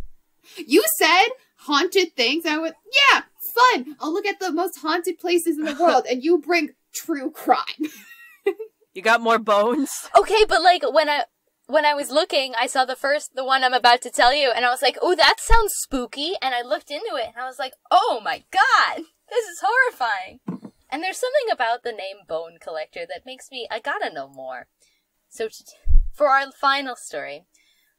[0.56, 1.28] You said
[1.58, 2.44] haunted things.
[2.46, 2.76] I went,
[3.10, 3.22] yeah,
[3.54, 3.96] fun.
[4.00, 7.64] I'll look at the most haunted places in the world, and you bring true crime.
[8.94, 10.08] You got more bones?
[10.16, 11.24] Okay, but like when I
[11.66, 14.52] when I was looking, I saw the first the one I'm about to tell you,
[14.54, 17.46] and I was like, "Oh, that sounds spooky." And I looked into it, and I
[17.46, 20.38] was like, "Oh my god, this is horrifying."
[20.90, 24.68] And there's something about the name Bone Collector that makes me I gotta know more.
[25.28, 25.64] So t-
[26.12, 27.46] for our final story,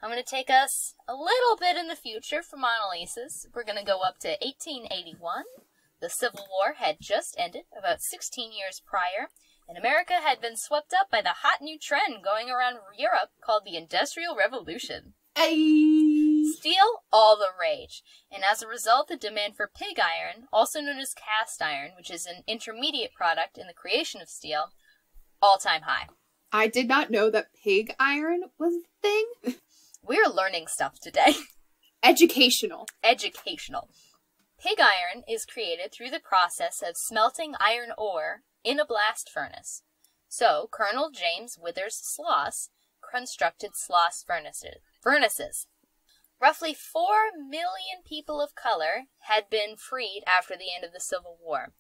[0.06, 3.48] I'm gonna take us a little bit in the future for Mona Lisa's.
[3.56, 5.46] We're gonna go up to 1881.
[6.00, 9.30] The Civil War had just ended, about 16 years prior,
[9.68, 13.64] and America had been swept up by the hot new trend going around Europe called
[13.66, 15.16] the Industrial Revolution.
[15.36, 16.54] Ay.
[16.56, 18.04] Steel, all the rage.
[18.32, 22.12] And as a result, the demand for pig iron, also known as cast iron, which
[22.12, 24.66] is an intermediate product in the creation of steel,
[25.42, 26.10] all time high.
[26.52, 29.56] I did not know that pig iron was a thing.
[30.08, 31.34] We're learning stuff today.
[32.04, 32.86] Educational.
[33.04, 33.90] Educational.
[34.62, 39.82] Pig iron is created through the process of smelting iron ore in a blast furnace.
[40.28, 42.70] So, Colonel James Withers Sloss
[43.12, 44.76] constructed Sloss furnaces.
[45.02, 45.66] furnaces.
[46.40, 51.40] Roughly 4 million people of color had been freed after the end of the Civil
[51.42, 51.74] War,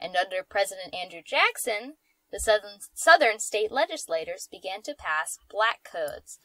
[0.00, 1.94] and under President Andrew Jackson,
[2.30, 6.38] the southern, southern state legislators began to pass black codes.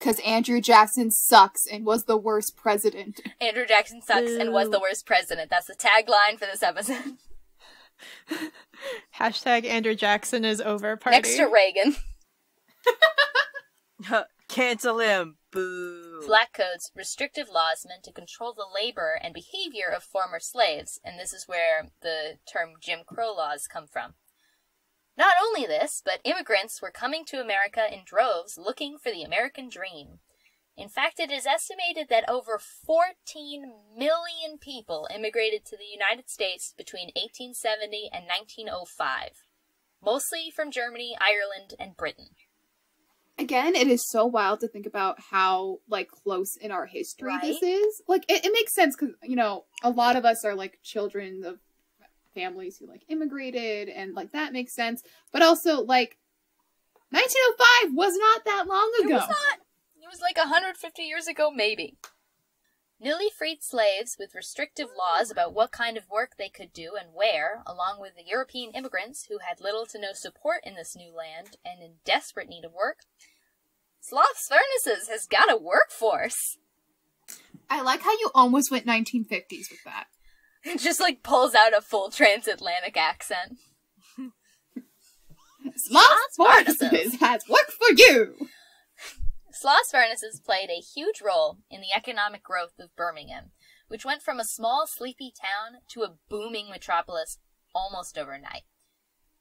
[0.00, 3.20] Because Andrew Jackson sucks and was the worst president.
[3.40, 5.50] Andrew Jackson sucks and was the worst president.
[5.50, 7.18] That's the tagline for this episode.
[9.18, 11.16] Hashtag Andrew Jackson is over party.
[11.16, 11.96] Next to Reagan.
[14.48, 15.36] Cancel him.
[15.52, 16.22] Boo.
[16.26, 21.18] Black codes, restrictive laws meant to control the labor and behavior of former slaves, and
[21.18, 24.14] this is where the term Jim Crow laws come from.
[25.20, 29.68] Not only this, but immigrants were coming to America in droves looking for the American
[29.68, 30.20] dream.
[30.78, 36.72] In fact, it is estimated that over 14 million people immigrated to the United States
[36.74, 39.44] between 1870 and 1905,
[40.02, 42.30] mostly from Germany, Ireland, and Britain.
[43.38, 47.62] Again, it is so wild to think about how like close in our history this
[47.62, 48.02] is.
[48.08, 51.42] Like it, it makes sense because you know a lot of us are like children
[51.44, 51.58] of
[52.34, 55.02] families who like immigrated and like that makes sense.
[55.32, 56.16] But also like
[57.10, 59.08] 1905 was not that long ago.
[59.08, 59.58] It was not.
[60.02, 61.96] It was like 150 years ago, maybe.
[63.02, 67.14] Newly freed slaves with restrictive laws about what kind of work they could do and
[67.14, 71.10] where, along with the European immigrants who had little to no support in this new
[71.14, 72.98] land and in desperate need of work,
[74.02, 76.58] Sloss Furnaces has got a workforce.
[77.70, 80.06] I like how you almost went 1950s with that.
[80.78, 83.58] Just like pulls out a full transatlantic accent.
[85.88, 88.34] Sloss Furnaces has worked for you!
[89.52, 93.50] Sloss Furnaces played a huge role in the economic growth of Birmingham,
[93.88, 97.38] which went from a small, sleepy town to a booming metropolis
[97.74, 98.62] almost overnight.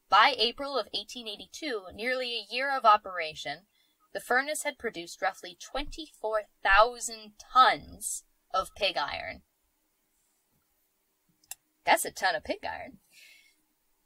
[0.09, 3.67] By April of 1882, nearly a year of operation,
[4.13, 9.43] the furnace had produced roughly 24,000 tons of pig iron.
[11.89, 12.97] That's a ton of pig iron.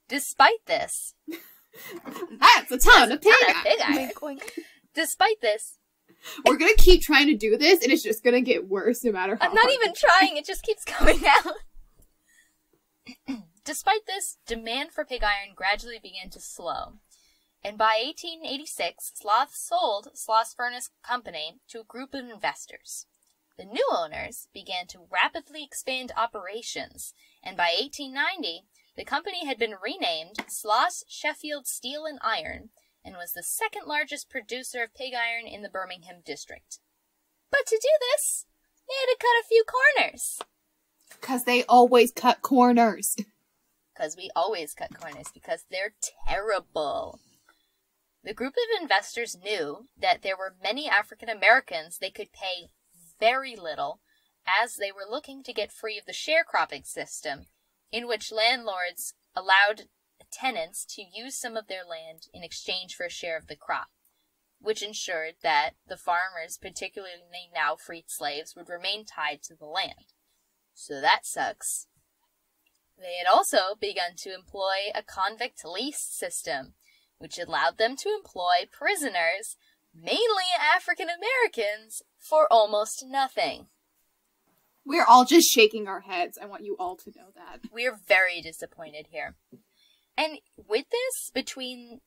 [0.07, 1.15] Despite this,
[2.39, 3.63] That's a ton that's of a pig ton of iron.
[3.65, 4.09] pig iron.
[4.09, 4.49] Oink, oink.
[4.93, 5.79] Despite this,
[6.45, 9.37] We're gonna keep trying to do this, and it's just gonna get worse no matter
[9.39, 9.47] how.
[9.47, 11.53] I'm not even trying, it just keeps coming out.
[13.65, 16.93] Despite this, demand for pig iron gradually began to slow.
[17.63, 23.07] And by 1886, Sloss sold Sloss Furnace Company to a group of investors.
[23.57, 29.75] The new owners began to rapidly expand operations, and by 1890, the company had been
[29.81, 32.69] renamed Sloss Sheffield Steel and Iron
[33.05, 36.79] and was the second largest producer of pig iron in the Birmingham district.
[37.51, 38.45] But to do this,
[38.87, 40.39] they had to cut a few corners.
[41.21, 43.15] Because they always cut corners.
[43.93, 45.93] Because we always cut corners, because they're
[46.27, 47.19] terrible.
[48.23, 52.69] The group of investors knew that there were many African Americans they could pay
[53.19, 53.99] very little
[54.47, 57.47] as they were looking to get free of the sharecropping system,
[57.91, 59.83] in which landlords allowed
[60.31, 63.87] tenants to use some of their land in exchange for a share of the crop,
[64.59, 69.65] which ensured that the farmers, particularly the now freed slaves, would remain tied to the
[69.65, 70.13] land.
[70.73, 71.87] So that sucks.
[72.97, 76.73] They had also begun to employ a convict lease system,
[77.17, 79.55] which allowed them to employ prisoners,
[79.93, 83.67] mainly African Americans, for almost nothing.
[84.85, 86.37] We're all just shaking our heads.
[86.41, 87.69] I want you all to know that.
[87.71, 89.35] We're very disappointed here.
[90.17, 92.01] And with this, between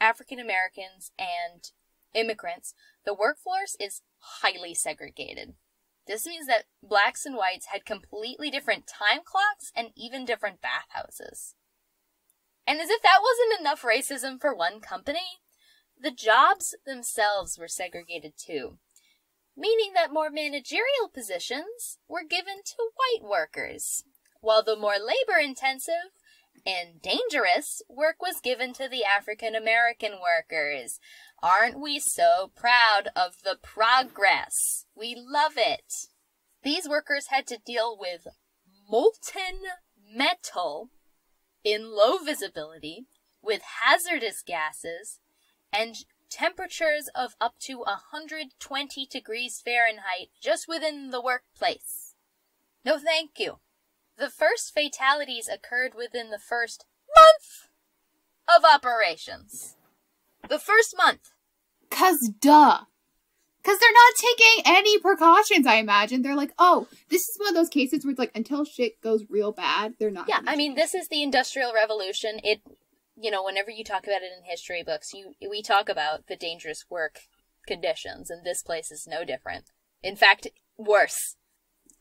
[0.00, 1.70] African Americans and
[2.14, 2.74] immigrants,
[3.04, 5.54] the workforce is highly segregated.
[6.06, 11.54] This means that blacks and whites had completely different time clocks and even different bathhouses.
[12.66, 15.40] And as if that wasn't enough racism for one company,
[16.00, 18.78] the jobs themselves were segregated too,
[19.56, 24.04] meaning that more managerial positions were given to white workers,
[24.40, 26.12] while the more labor intensive
[26.66, 30.98] and dangerous work was given to the African American workers.
[31.42, 34.84] Aren't we so proud of the progress?
[34.94, 36.08] We love it.
[36.62, 38.26] These workers had to deal with
[38.88, 39.62] molten
[40.12, 40.90] metal
[41.64, 43.06] in low visibility
[43.42, 45.18] with hazardous gases
[45.72, 45.96] and
[46.30, 52.14] temperatures of up to 120 degrees Fahrenheit just within the workplace.
[52.84, 53.58] No, thank you.
[54.16, 56.84] The first fatalities occurred within the first
[57.16, 57.68] month
[58.48, 59.76] of operations.
[60.48, 61.30] The first month.
[61.90, 62.80] Cause duh.
[63.62, 66.22] Cause they're not taking any precautions, I imagine.
[66.22, 69.24] They're like, oh, this is one of those cases where it's like until shit goes
[69.28, 70.28] real bad, they're not.
[70.28, 72.40] Yeah, I mean, this is the Industrial Revolution.
[72.42, 72.62] It,
[73.20, 76.36] you know, whenever you talk about it in history books, you we talk about the
[76.36, 77.20] dangerous work
[77.66, 79.70] conditions, and this place is no different.
[80.02, 81.36] In fact, worse.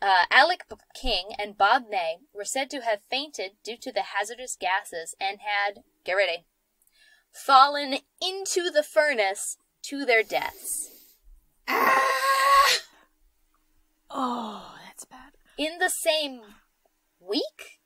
[0.02, 0.62] Uh, Alec
[1.00, 5.40] King and Bob Ney were said to have fainted due to the hazardous gases and
[5.42, 6.46] had, get ready,
[7.34, 10.90] fallen into the furnace to their deaths.
[11.68, 12.80] Ah!
[14.10, 15.34] Oh, that's bad.
[15.58, 16.42] In the same
[17.20, 17.79] week,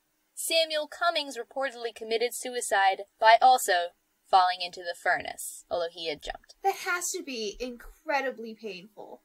[0.45, 3.91] Samuel Cummings reportedly committed suicide by also
[4.29, 6.55] falling into the furnace, although he had jumped.
[6.65, 9.21] That has to be incredibly painful.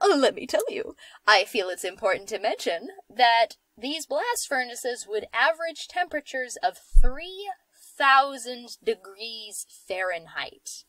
[0.00, 0.94] Oh, let me tell you,
[1.26, 8.76] I feel it's important to mention that these blast furnaces would average temperatures of 3,000
[8.80, 10.84] degrees Fahrenheit.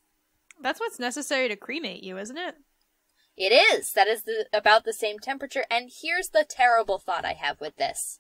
[0.62, 2.58] That's what's necessary to cremate you, isn't it?
[3.36, 3.94] It is.
[3.94, 5.66] That is the, about the same temperature.
[5.72, 8.20] And here's the terrible thought I have with this.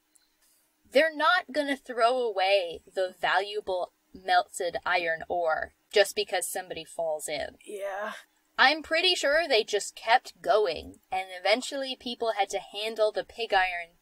[0.93, 7.27] They're not going to throw away the valuable melted iron ore just because somebody falls
[7.27, 7.57] in.
[7.65, 8.13] Yeah.
[8.57, 13.53] I'm pretty sure they just kept going, and eventually people had to handle the pig
[13.53, 13.95] iron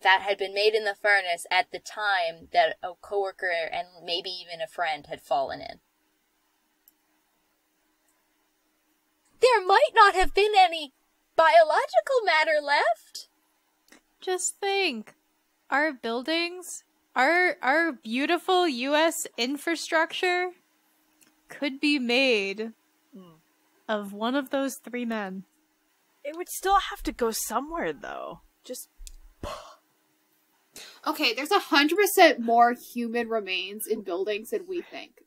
[0.00, 4.30] that had been made in the furnace at the time that a coworker and maybe
[4.30, 5.80] even a friend had fallen in.
[9.40, 10.94] There might not have been any
[11.36, 13.28] biological matter left.
[14.20, 15.14] Just think.
[15.70, 20.50] Our buildings, our our beautiful US infrastructure
[21.48, 22.72] could be made
[23.14, 23.36] Hmm.
[23.88, 25.44] of one of those three men.
[26.24, 28.40] It would still have to go somewhere, though.
[28.64, 28.88] Just
[31.06, 35.22] Okay, there's a hundred percent more human remains in buildings than we think.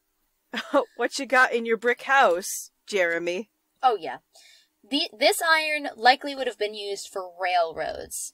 [0.98, 3.50] what you got in your brick house, Jeremy?
[3.82, 4.18] Oh yeah.
[4.90, 8.34] The this iron likely would have been used for railroads.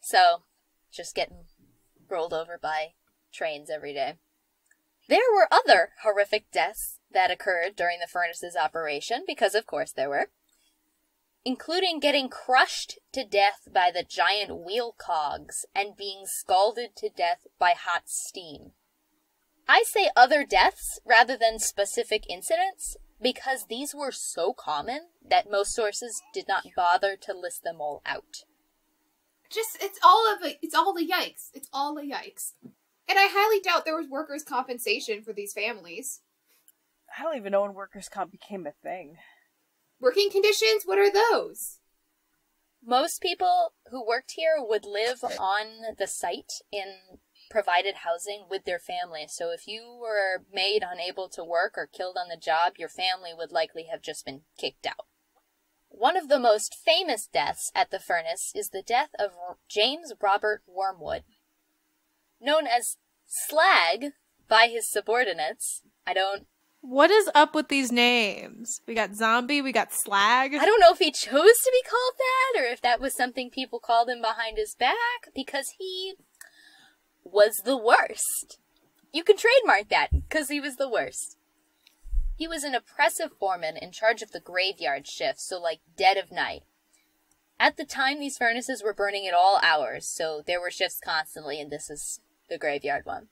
[0.00, 0.42] So,
[0.96, 1.44] just getting
[2.08, 2.94] rolled over by
[3.32, 4.14] trains every day.
[5.08, 10.08] There were other horrific deaths that occurred during the furnace's operation, because of course there
[10.08, 10.30] were,
[11.44, 17.46] including getting crushed to death by the giant wheel cogs and being scalded to death
[17.58, 18.72] by hot steam.
[19.68, 25.74] I say other deaths rather than specific incidents because these were so common that most
[25.74, 28.44] sources did not bother to list them all out.
[29.50, 30.58] Just it's all of it.
[30.62, 31.50] It's all the yikes.
[31.54, 32.52] It's all the yikes.
[33.08, 36.20] And I highly doubt there was workers' compensation for these families.
[37.18, 39.16] I don't even know when workers' comp became a thing.
[40.00, 40.82] Working conditions?
[40.84, 41.78] What are those?
[42.84, 47.18] Most people who worked here would live on the site in
[47.50, 49.26] provided housing with their family.
[49.28, 53.30] So if you were made unable to work or killed on the job, your family
[53.36, 55.06] would likely have just been kicked out.
[55.98, 59.30] One of the most famous deaths at the furnace is the death of
[59.66, 61.22] James Robert Wormwood.
[62.38, 64.12] Known as Slag
[64.46, 65.80] by his subordinates.
[66.06, 66.46] I don't
[66.82, 68.82] What is up with these names?
[68.86, 70.54] We got zombie, we got slag.
[70.54, 71.30] I don't know if he chose
[71.64, 75.30] to be called that or if that was something people called him behind his back
[75.34, 76.16] because he
[77.24, 78.58] was the worst.
[79.14, 81.38] You can trademark that because he was the worst.
[82.36, 86.30] He was an oppressive foreman in charge of the graveyard shift, so like dead of
[86.30, 86.64] night.
[87.58, 91.58] At the time, these furnaces were burning at all hours, so there were shifts constantly,
[91.58, 92.20] and this is
[92.50, 93.28] the graveyard one.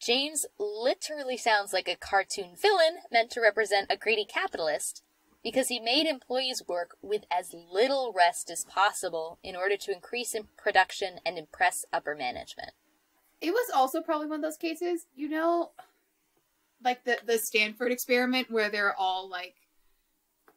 [0.00, 5.02] James literally sounds like a cartoon villain meant to represent a greedy capitalist
[5.42, 10.34] because he made employees work with as little rest as possible in order to increase
[10.34, 12.72] in production and impress upper management.
[13.40, 15.72] It was also probably one of those cases, you know,
[16.84, 19.54] like the the Stanford experiment where they're all like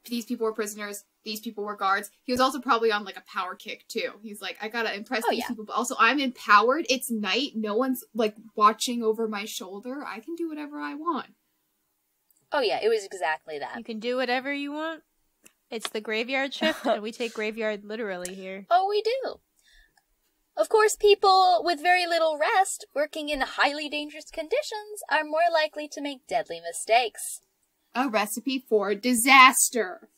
[0.06, 2.10] these people were prisoners, these people were guards.
[2.24, 4.12] He was also probably on like a power kick too.
[4.24, 5.48] He's like, I gotta impress Oh, these yeah.
[5.48, 6.86] people, but also I'm empowered.
[6.90, 7.52] It's night.
[7.56, 10.04] No one's like watching over my shoulder.
[10.06, 11.28] I can do whatever I want.
[12.52, 13.78] Oh yeah, it was exactly that.
[13.78, 15.04] You can do whatever you want.
[15.70, 18.66] It's the graveyard shift, and we take graveyard literally here.
[18.72, 19.40] Oh, we do.
[20.60, 25.88] Of course, people with very little rest, working in highly dangerous conditions, are more likely
[25.88, 27.39] to make deadly mistakes.
[27.95, 30.10] A recipe for disaster.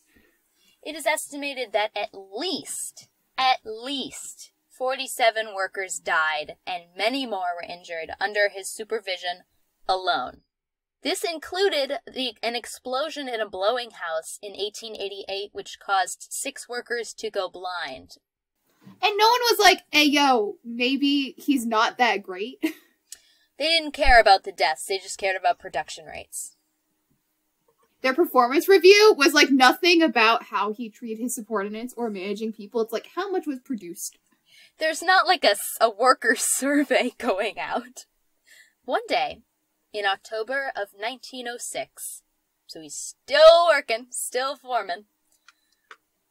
[0.82, 7.72] It is estimated that at least, at least, 47 workers died and many more were
[7.72, 9.44] injured under his supervision
[9.88, 10.42] alone.
[11.04, 17.14] This included the, an explosion in a blowing house in 1888, which caused six workers
[17.20, 18.18] to go blind.
[19.04, 22.64] And no one was like, hey, yo, maybe he's not that great.
[23.62, 26.56] They didn't care about the deaths, they just cared about production rates.
[28.02, 32.82] Their performance review was like nothing about how he treated his subordinates or managing people.
[32.82, 34.18] It's like how much was produced.
[34.80, 38.06] There's not like a, a worker survey going out.
[38.84, 39.44] One day,
[39.94, 42.24] in October of 1906,
[42.66, 45.06] so he's still working, still foreman,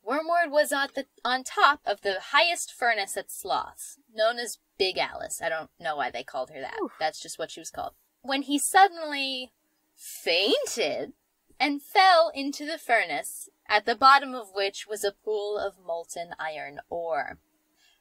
[0.05, 4.99] Wormwood was on, the, on top of the highest furnace at Sloss, known as Big
[4.99, 5.41] Alice.
[5.43, 6.79] I don't know why they called her that.
[6.99, 7.93] That's just what she was called.
[8.23, 9.53] When he suddenly
[9.95, 11.13] fainted
[11.59, 16.31] and fell into the furnace, at the bottom of which was a pool of molten
[16.39, 17.39] iron ore.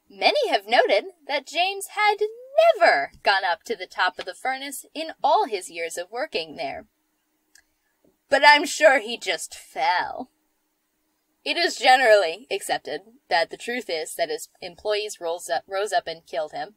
[0.08, 2.16] Many have noted that James had
[2.76, 6.56] never gone up to the top of the furnace in all his years of working
[6.56, 6.86] there.
[8.28, 10.30] But I'm sure he just fell.
[11.44, 16.06] It is generally accepted that the truth is that his employees rose up, rose up
[16.06, 16.74] and killed him.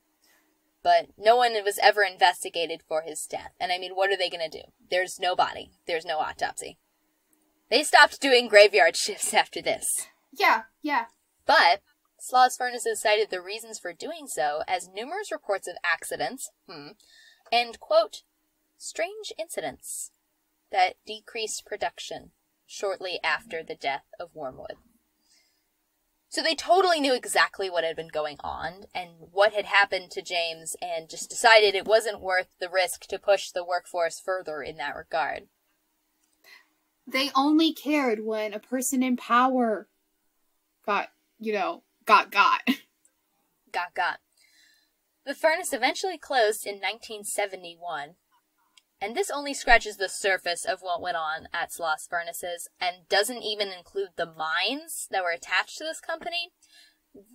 [0.84, 3.52] but no one was ever investigated for his death.
[3.60, 4.66] And I mean, what are they going to do?
[4.92, 6.78] There's no body, there's no autopsy.
[7.70, 9.88] They stopped doing graveyard shifts after this.
[10.32, 11.06] Yeah, yeah.
[11.46, 11.82] But
[12.20, 16.90] Sloss Furnaces cited the reasons for doing so as numerous reports of accidents, hmm,
[17.52, 18.24] and, quote,
[18.78, 20.12] strange incidents
[20.72, 22.32] that decreased production
[22.66, 24.78] shortly after the death of Wormwood.
[26.34, 30.24] So they totally knew exactly what had been going on and what had happened to
[30.24, 34.78] James and just decided it wasn't worth the risk to push the workforce further in
[34.78, 35.44] that regard.
[37.06, 39.88] They only cared when a person in power
[40.86, 41.10] got,
[41.40, 42.62] you know, got got.
[43.72, 44.20] Got got.
[45.26, 48.16] The furnace eventually closed in 1971
[49.04, 53.44] and this only scratches the surface of what went on at Sloss Furnaces and doesn't
[53.44, 56.54] even include the mines that were attached to this company,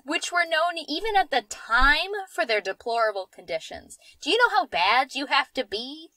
[0.02, 3.98] which were known even at the time for their deplorable conditions.
[4.22, 6.08] Do you know how bad you have to be?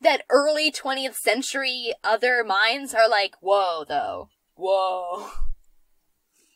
[0.00, 4.28] That early 20th century other mines are like, whoa, though.
[4.54, 5.30] Whoa.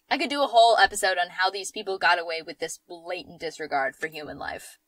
[0.09, 3.41] I could do a whole episode on how these people got away with this blatant
[3.41, 4.79] disregard for human life.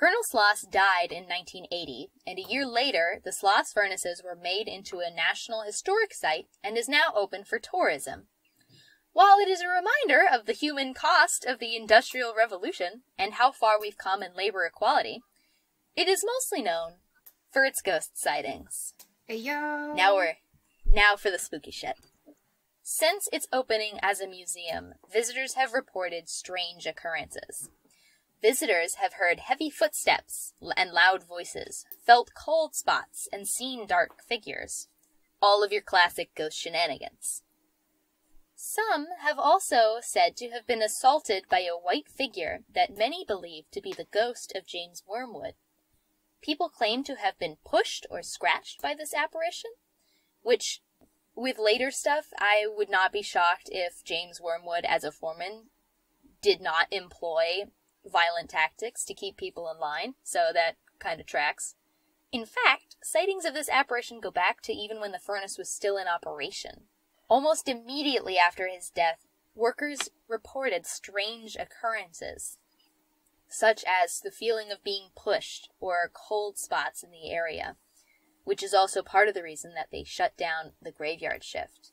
[0.00, 5.00] Colonel Sloss died in 1980, and a year later, the Sloss furnaces were made into
[5.00, 8.28] a National Historic Site and is now open for tourism.
[9.12, 13.52] While it is a reminder of the human cost of the Industrial Revolution and how
[13.52, 15.20] far we've come in labor equality,
[15.94, 16.92] it is mostly known
[17.52, 18.94] for its ghost sightings.
[19.26, 19.92] Hey yo.
[19.94, 20.36] Now we're
[20.86, 21.96] now for the spooky shit.
[22.82, 27.68] Since its opening as a museum, visitors have reported strange occurrences.
[28.42, 34.88] Visitors have heard heavy footsteps and loud voices, felt cold spots, and seen dark figures.
[35.42, 37.42] All of your classic ghost shenanigans.
[38.54, 43.64] Some have also said to have been assaulted by a white figure that many believe
[43.72, 45.54] to be the ghost of James Wormwood.
[46.42, 49.70] People claim to have been pushed or scratched by this apparition,
[50.42, 50.82] which,
[51.34, 55.70] with later stuff, I would not be shocked if James Wormwood, as a foreman,
[56.42, 57.64] did not employ
[58.04, 61.74] violent tactics to keep people in line, so that kind of tracks.
[62.32, 65.96] In fact, sightings of this apparition go back to even when the furnace was still
[65.96, 66.84] in operation.
[67.28, 72.58] Almost immediately after his death, workers reported strange occurrences,
[73.48, 77.76] such as the feeling of being pushed or cold spots in the area,
[78.44, 81.92] which is also part of the reason that they shut down the graveyard shift.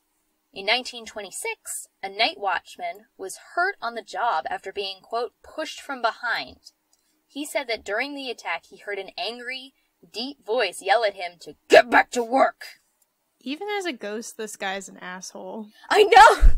[0.58, 6.02] In 1926, a night watchman was hurt on the job after being, quote, pushed from
[6.02, 6.72] behind.
[7.28, 9.74] He said that during the attack he heard an angry,
[10.12, 12.80] deep voice yell at him to get back to work.
[13.40, 15.68] Even as a ghost, this guy's an asshole.
[15.88, 16.50] I know!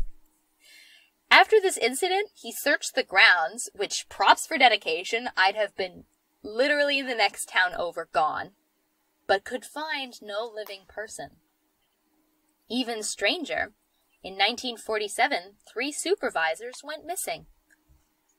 [1.29, 6.05] After this incident, he searched the grounds, which, props for dedication, I'd have been
[6.41, 8.53] literally the next town over gone,
[9.27, 11.33] but could find no living person.
[12.67, 13.73] Even stranger,
[14.23, 17.47] in 1947, three supervisors went missing.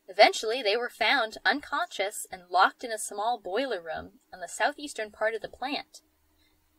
[0.08, 5.10] Eventually, they were found unconscious and locked in a small boiler room on the southeastern
[5.10, 6.02] part of the plant.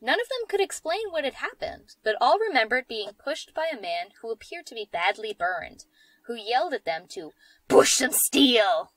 [0.02, 3.82] None of them could explain what had happened, but all remembered being pushed by a
[3.82, 5.86] man who appeared to be badly burned,
[6.28, 7.32] who yelled at them to
[7.68, 8.92] push some steel.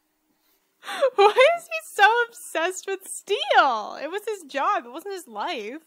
[1.14, 3.98] Why is he so obsessed with steel?
[4.02, 5.82] It was his job, it wasn't his life.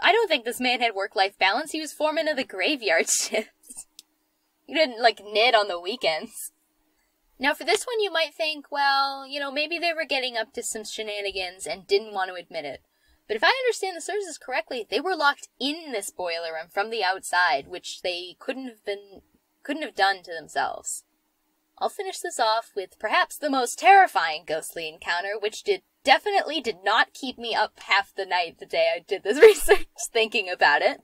[0.00, 1.72] I don't think this man had work life balance.
[1.72, 3.86] He was foreman of the graveyard shifts.
[4.66, 6.52] he didn't, like, knit on the weekends.
[7.38, 10.52] Now, for this one, you might think, well, you know, maybe they were getting up
[10.54, 12.80] to some shenanigans and didn't want to admit it.
[13.28, 16.90] But if I understand the sources correctly, they were locked in this boiler room from
[16.90, 19.22] the outside, which they couldn't have been,
[19.62, 21.04] couldn't have done to themselves.
[21.78, 26.84] I'll finish this off with perhaps the most terrifying ghostly encounter, which did definitely did
[26.84, 30.82] not keep me up half the night the day I did this research thinking about
[30.82, 31.02] it.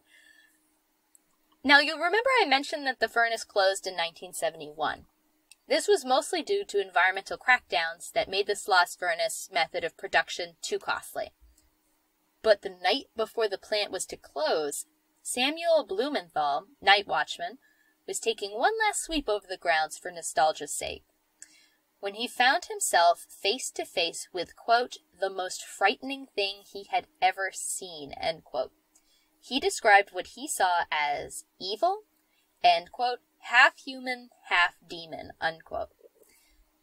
[1.64, 5.04] Now, you'll remember I mentioned that the furnace closed in 1971.
[5.68, 10.54] This was mostly due to environmental crackdowns that made the Sloss furnace method of production
[10.60, 11.32] too costly.
[12.42, 14.86] But the night before the plant was to close,
[15.22, 17.58] Samuel Blumenthal, night watchman,
[18.06, 21.04] was taking one last sweep over the grounds for nostalgia's sake
[22.02, 27.06] when he found himself face to face with, quote, the most frightening thing he had
[27.22, 28.72] ever seen, end quote.
[29.40, 32.00] He described what he saw as evil
[32.60, 35.90] and, quote, half human, half demon, unquote.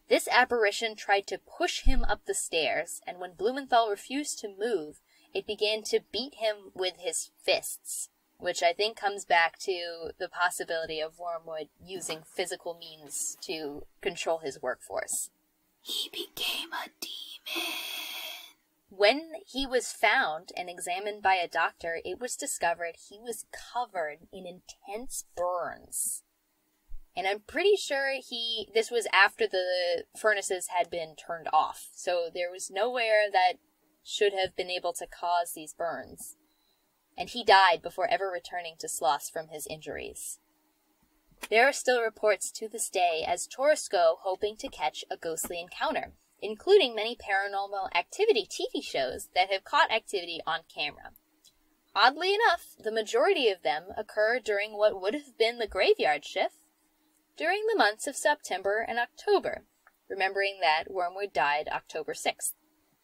[0.08, 5.02] This apparition tried to push him up the stairs, and when Blumenthal refused to move,
[5.34, 8.08] it began to beat him with his fists
[8.40, 14.40] which I think comes back to the possibility of Wormwood using physical means to control
[14.40, 15.30] his workforce.
[15.82, 17.68] He became a demon.
[18.90, 24.28] When he was found and examined by a doctor, it was discovered he was covered
[24.34, 26.24] in intense burns.
[27.16, 31.90] And I'm pretty sure he this was after the furnaces had been turned off.
[31.94, 33.54] So there was nowhere that
[34.04, 36.38] should have been able to cause these burns.
[37.20, 40.40] And he died before ever returning to Sloss from his injuries.
[41.50, 45.60] There are still reports to this day as tourists go hoping to catch a ghostly
[45.60, 51.12] encounter, including many paranormal activity TV shows that have caught activity on camera.
[51.96, 56.56] Oddly enough, the majority of them occur during what would have been the graveyard shift
[57.36, 59.64] during the months of September and October,
[60.10, 62.54] remembering that Wormwood died October 6th.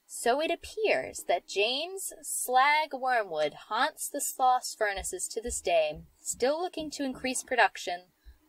[0.08, 6.62] So it appears that James Slag Wormwood haunts the Sloss furnaces to this day, still
[6.62, 8.04] looking to increase production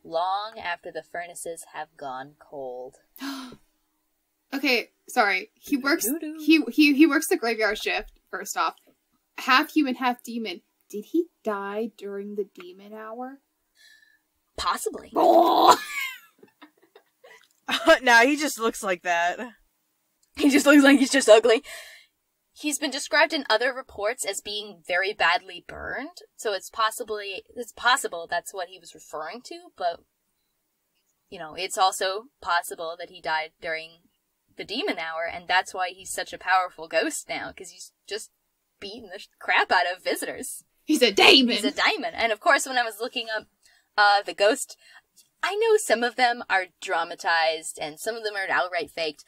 [0.05, 2.97] long after the furnaces have gone cold.
[4.55, 5.51] okay, sorry.
[5.55, 6.05] He works.
[6.05, 6.37] Doo-doo.
[6.39, 8.13] He he he works the graveyard shift.
[8.31, 8.77] First off,
[9.39, 10.61] half human, half demon.
[10.89, 13.41] Did he die during the demon hour?
[14.57, 15.13] Possibly.
[17.69, 19.41] Oh, now he just looks like that.
[20.41, 21.63] He just looks like he's just ugly.
[22.53, 27.73] He's been described in other reports as being very badly burned, so it's possibly it's
[27.73, 30.01] possible that's what he was referring to, but
[31.31, 34.01] you know, it's also possible that he died during
[34.57, 38.31] the demon hour and that's why he's such a powerful ghost now because he's just
[38.81, 40.65] beating the crap out of visitors.
[40.85, 41.55] he's a demon.
[41.55, 42.15] He's a demon.
[42.15, 43.47] And of course, when I was looking up
[43.97, 44.77] uh, the ghost,
[45.43, 49.25] I know some of them are dramatized and some of them are outright faked.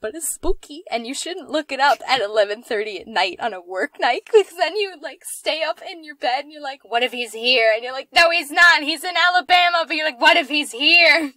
[0.00, 3.60] But it's spooky, and you shouldn't look it up at 11.30 at night on a
[3.60, 7.02] work night, because then you, like, stay up in your bed and you're like, what
[7.02, 7.72] if he's here?
[7.74, 10.70] And you're like, no, he's not, he's in Alabama, but you're like, what if he's
[10.70, 11.32] here?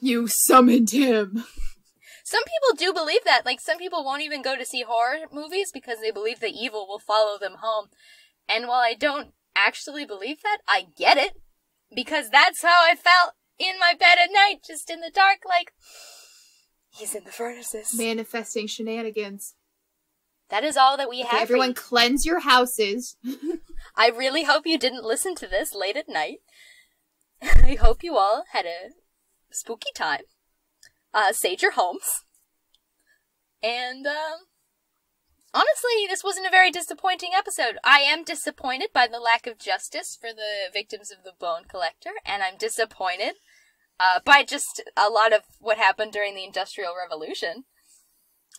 [0.00, 1.44] you summoned him.
[2.24, 3.44] Some people do believe that.
[3.44, 6.86] Like, some people won't even go to see horror movies because they believe the evil
[6.86, 7.86] will follow them home.
[8.48, 11.32] And while I don't actually believe that, I get it.
[11.94, 15.72] Because that's how I felt in my bed at night, just in the dark, like,
[16.90, 17.96] he's in the furnaces.
[17.96, 19.54] Manifesting shenanigans.
[20.50, 21.38] That is all that we Okay, have.
[21.38, 23.16] for everyone, cleanse your houses.
[23.96, 26.38] I really hope you didn't listen to this late at night.
[27.42, 28.90] I hope you all had a
[29.50, 30.22] spooky time.
[31.14, 32.24] Uh, sage your homes.
[33.62, 34.46] And, um,
[35.52, 37.76] honestly, this wasn't a very disappointing episode.
[37.84, 42.10] I am disappointed by the lack of justice for the victims of the Bone Collector,
[42.24, 43.34] and I'm disappointed,
[44.00, 47.64] uh, by just a lot of what happened during the Industrial Revolution.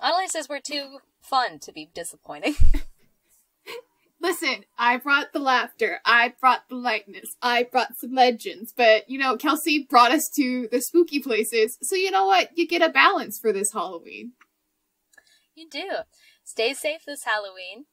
[0.02, 2.56] Only says we're too fun to be disappointing.
[4.22, 6.00] Listen, I brought the laughter.
[6.06, 7.36] I brought the lightness.
[7.42, 8.72] I brought some legends.
[8.76, 11.80] But, you know, Kelsey brought us to the spooky places.
[11.82, 12.50] So, you know what?
[12.56, 14.34] You get a balance for this Halloween.
[15.56, 15.90] You do.
[16.44, 17.86] Stay safe this Halloween.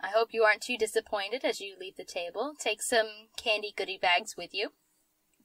[0.00, 2.54] I hope you aren't too disappointed as you leave the table.
[2.58, 3.06] Take some
[3.36, 4.70] candy goodie bags with you.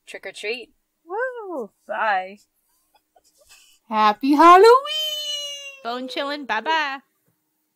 [0.07, 0.73] Trick or treat.
[1.53, 1.69] Woo!
[1.87, 2.39] Bye.
[3.87, 5.83] Happy Halloween!
[5.83, 6.99] Bone chillin', bye bye.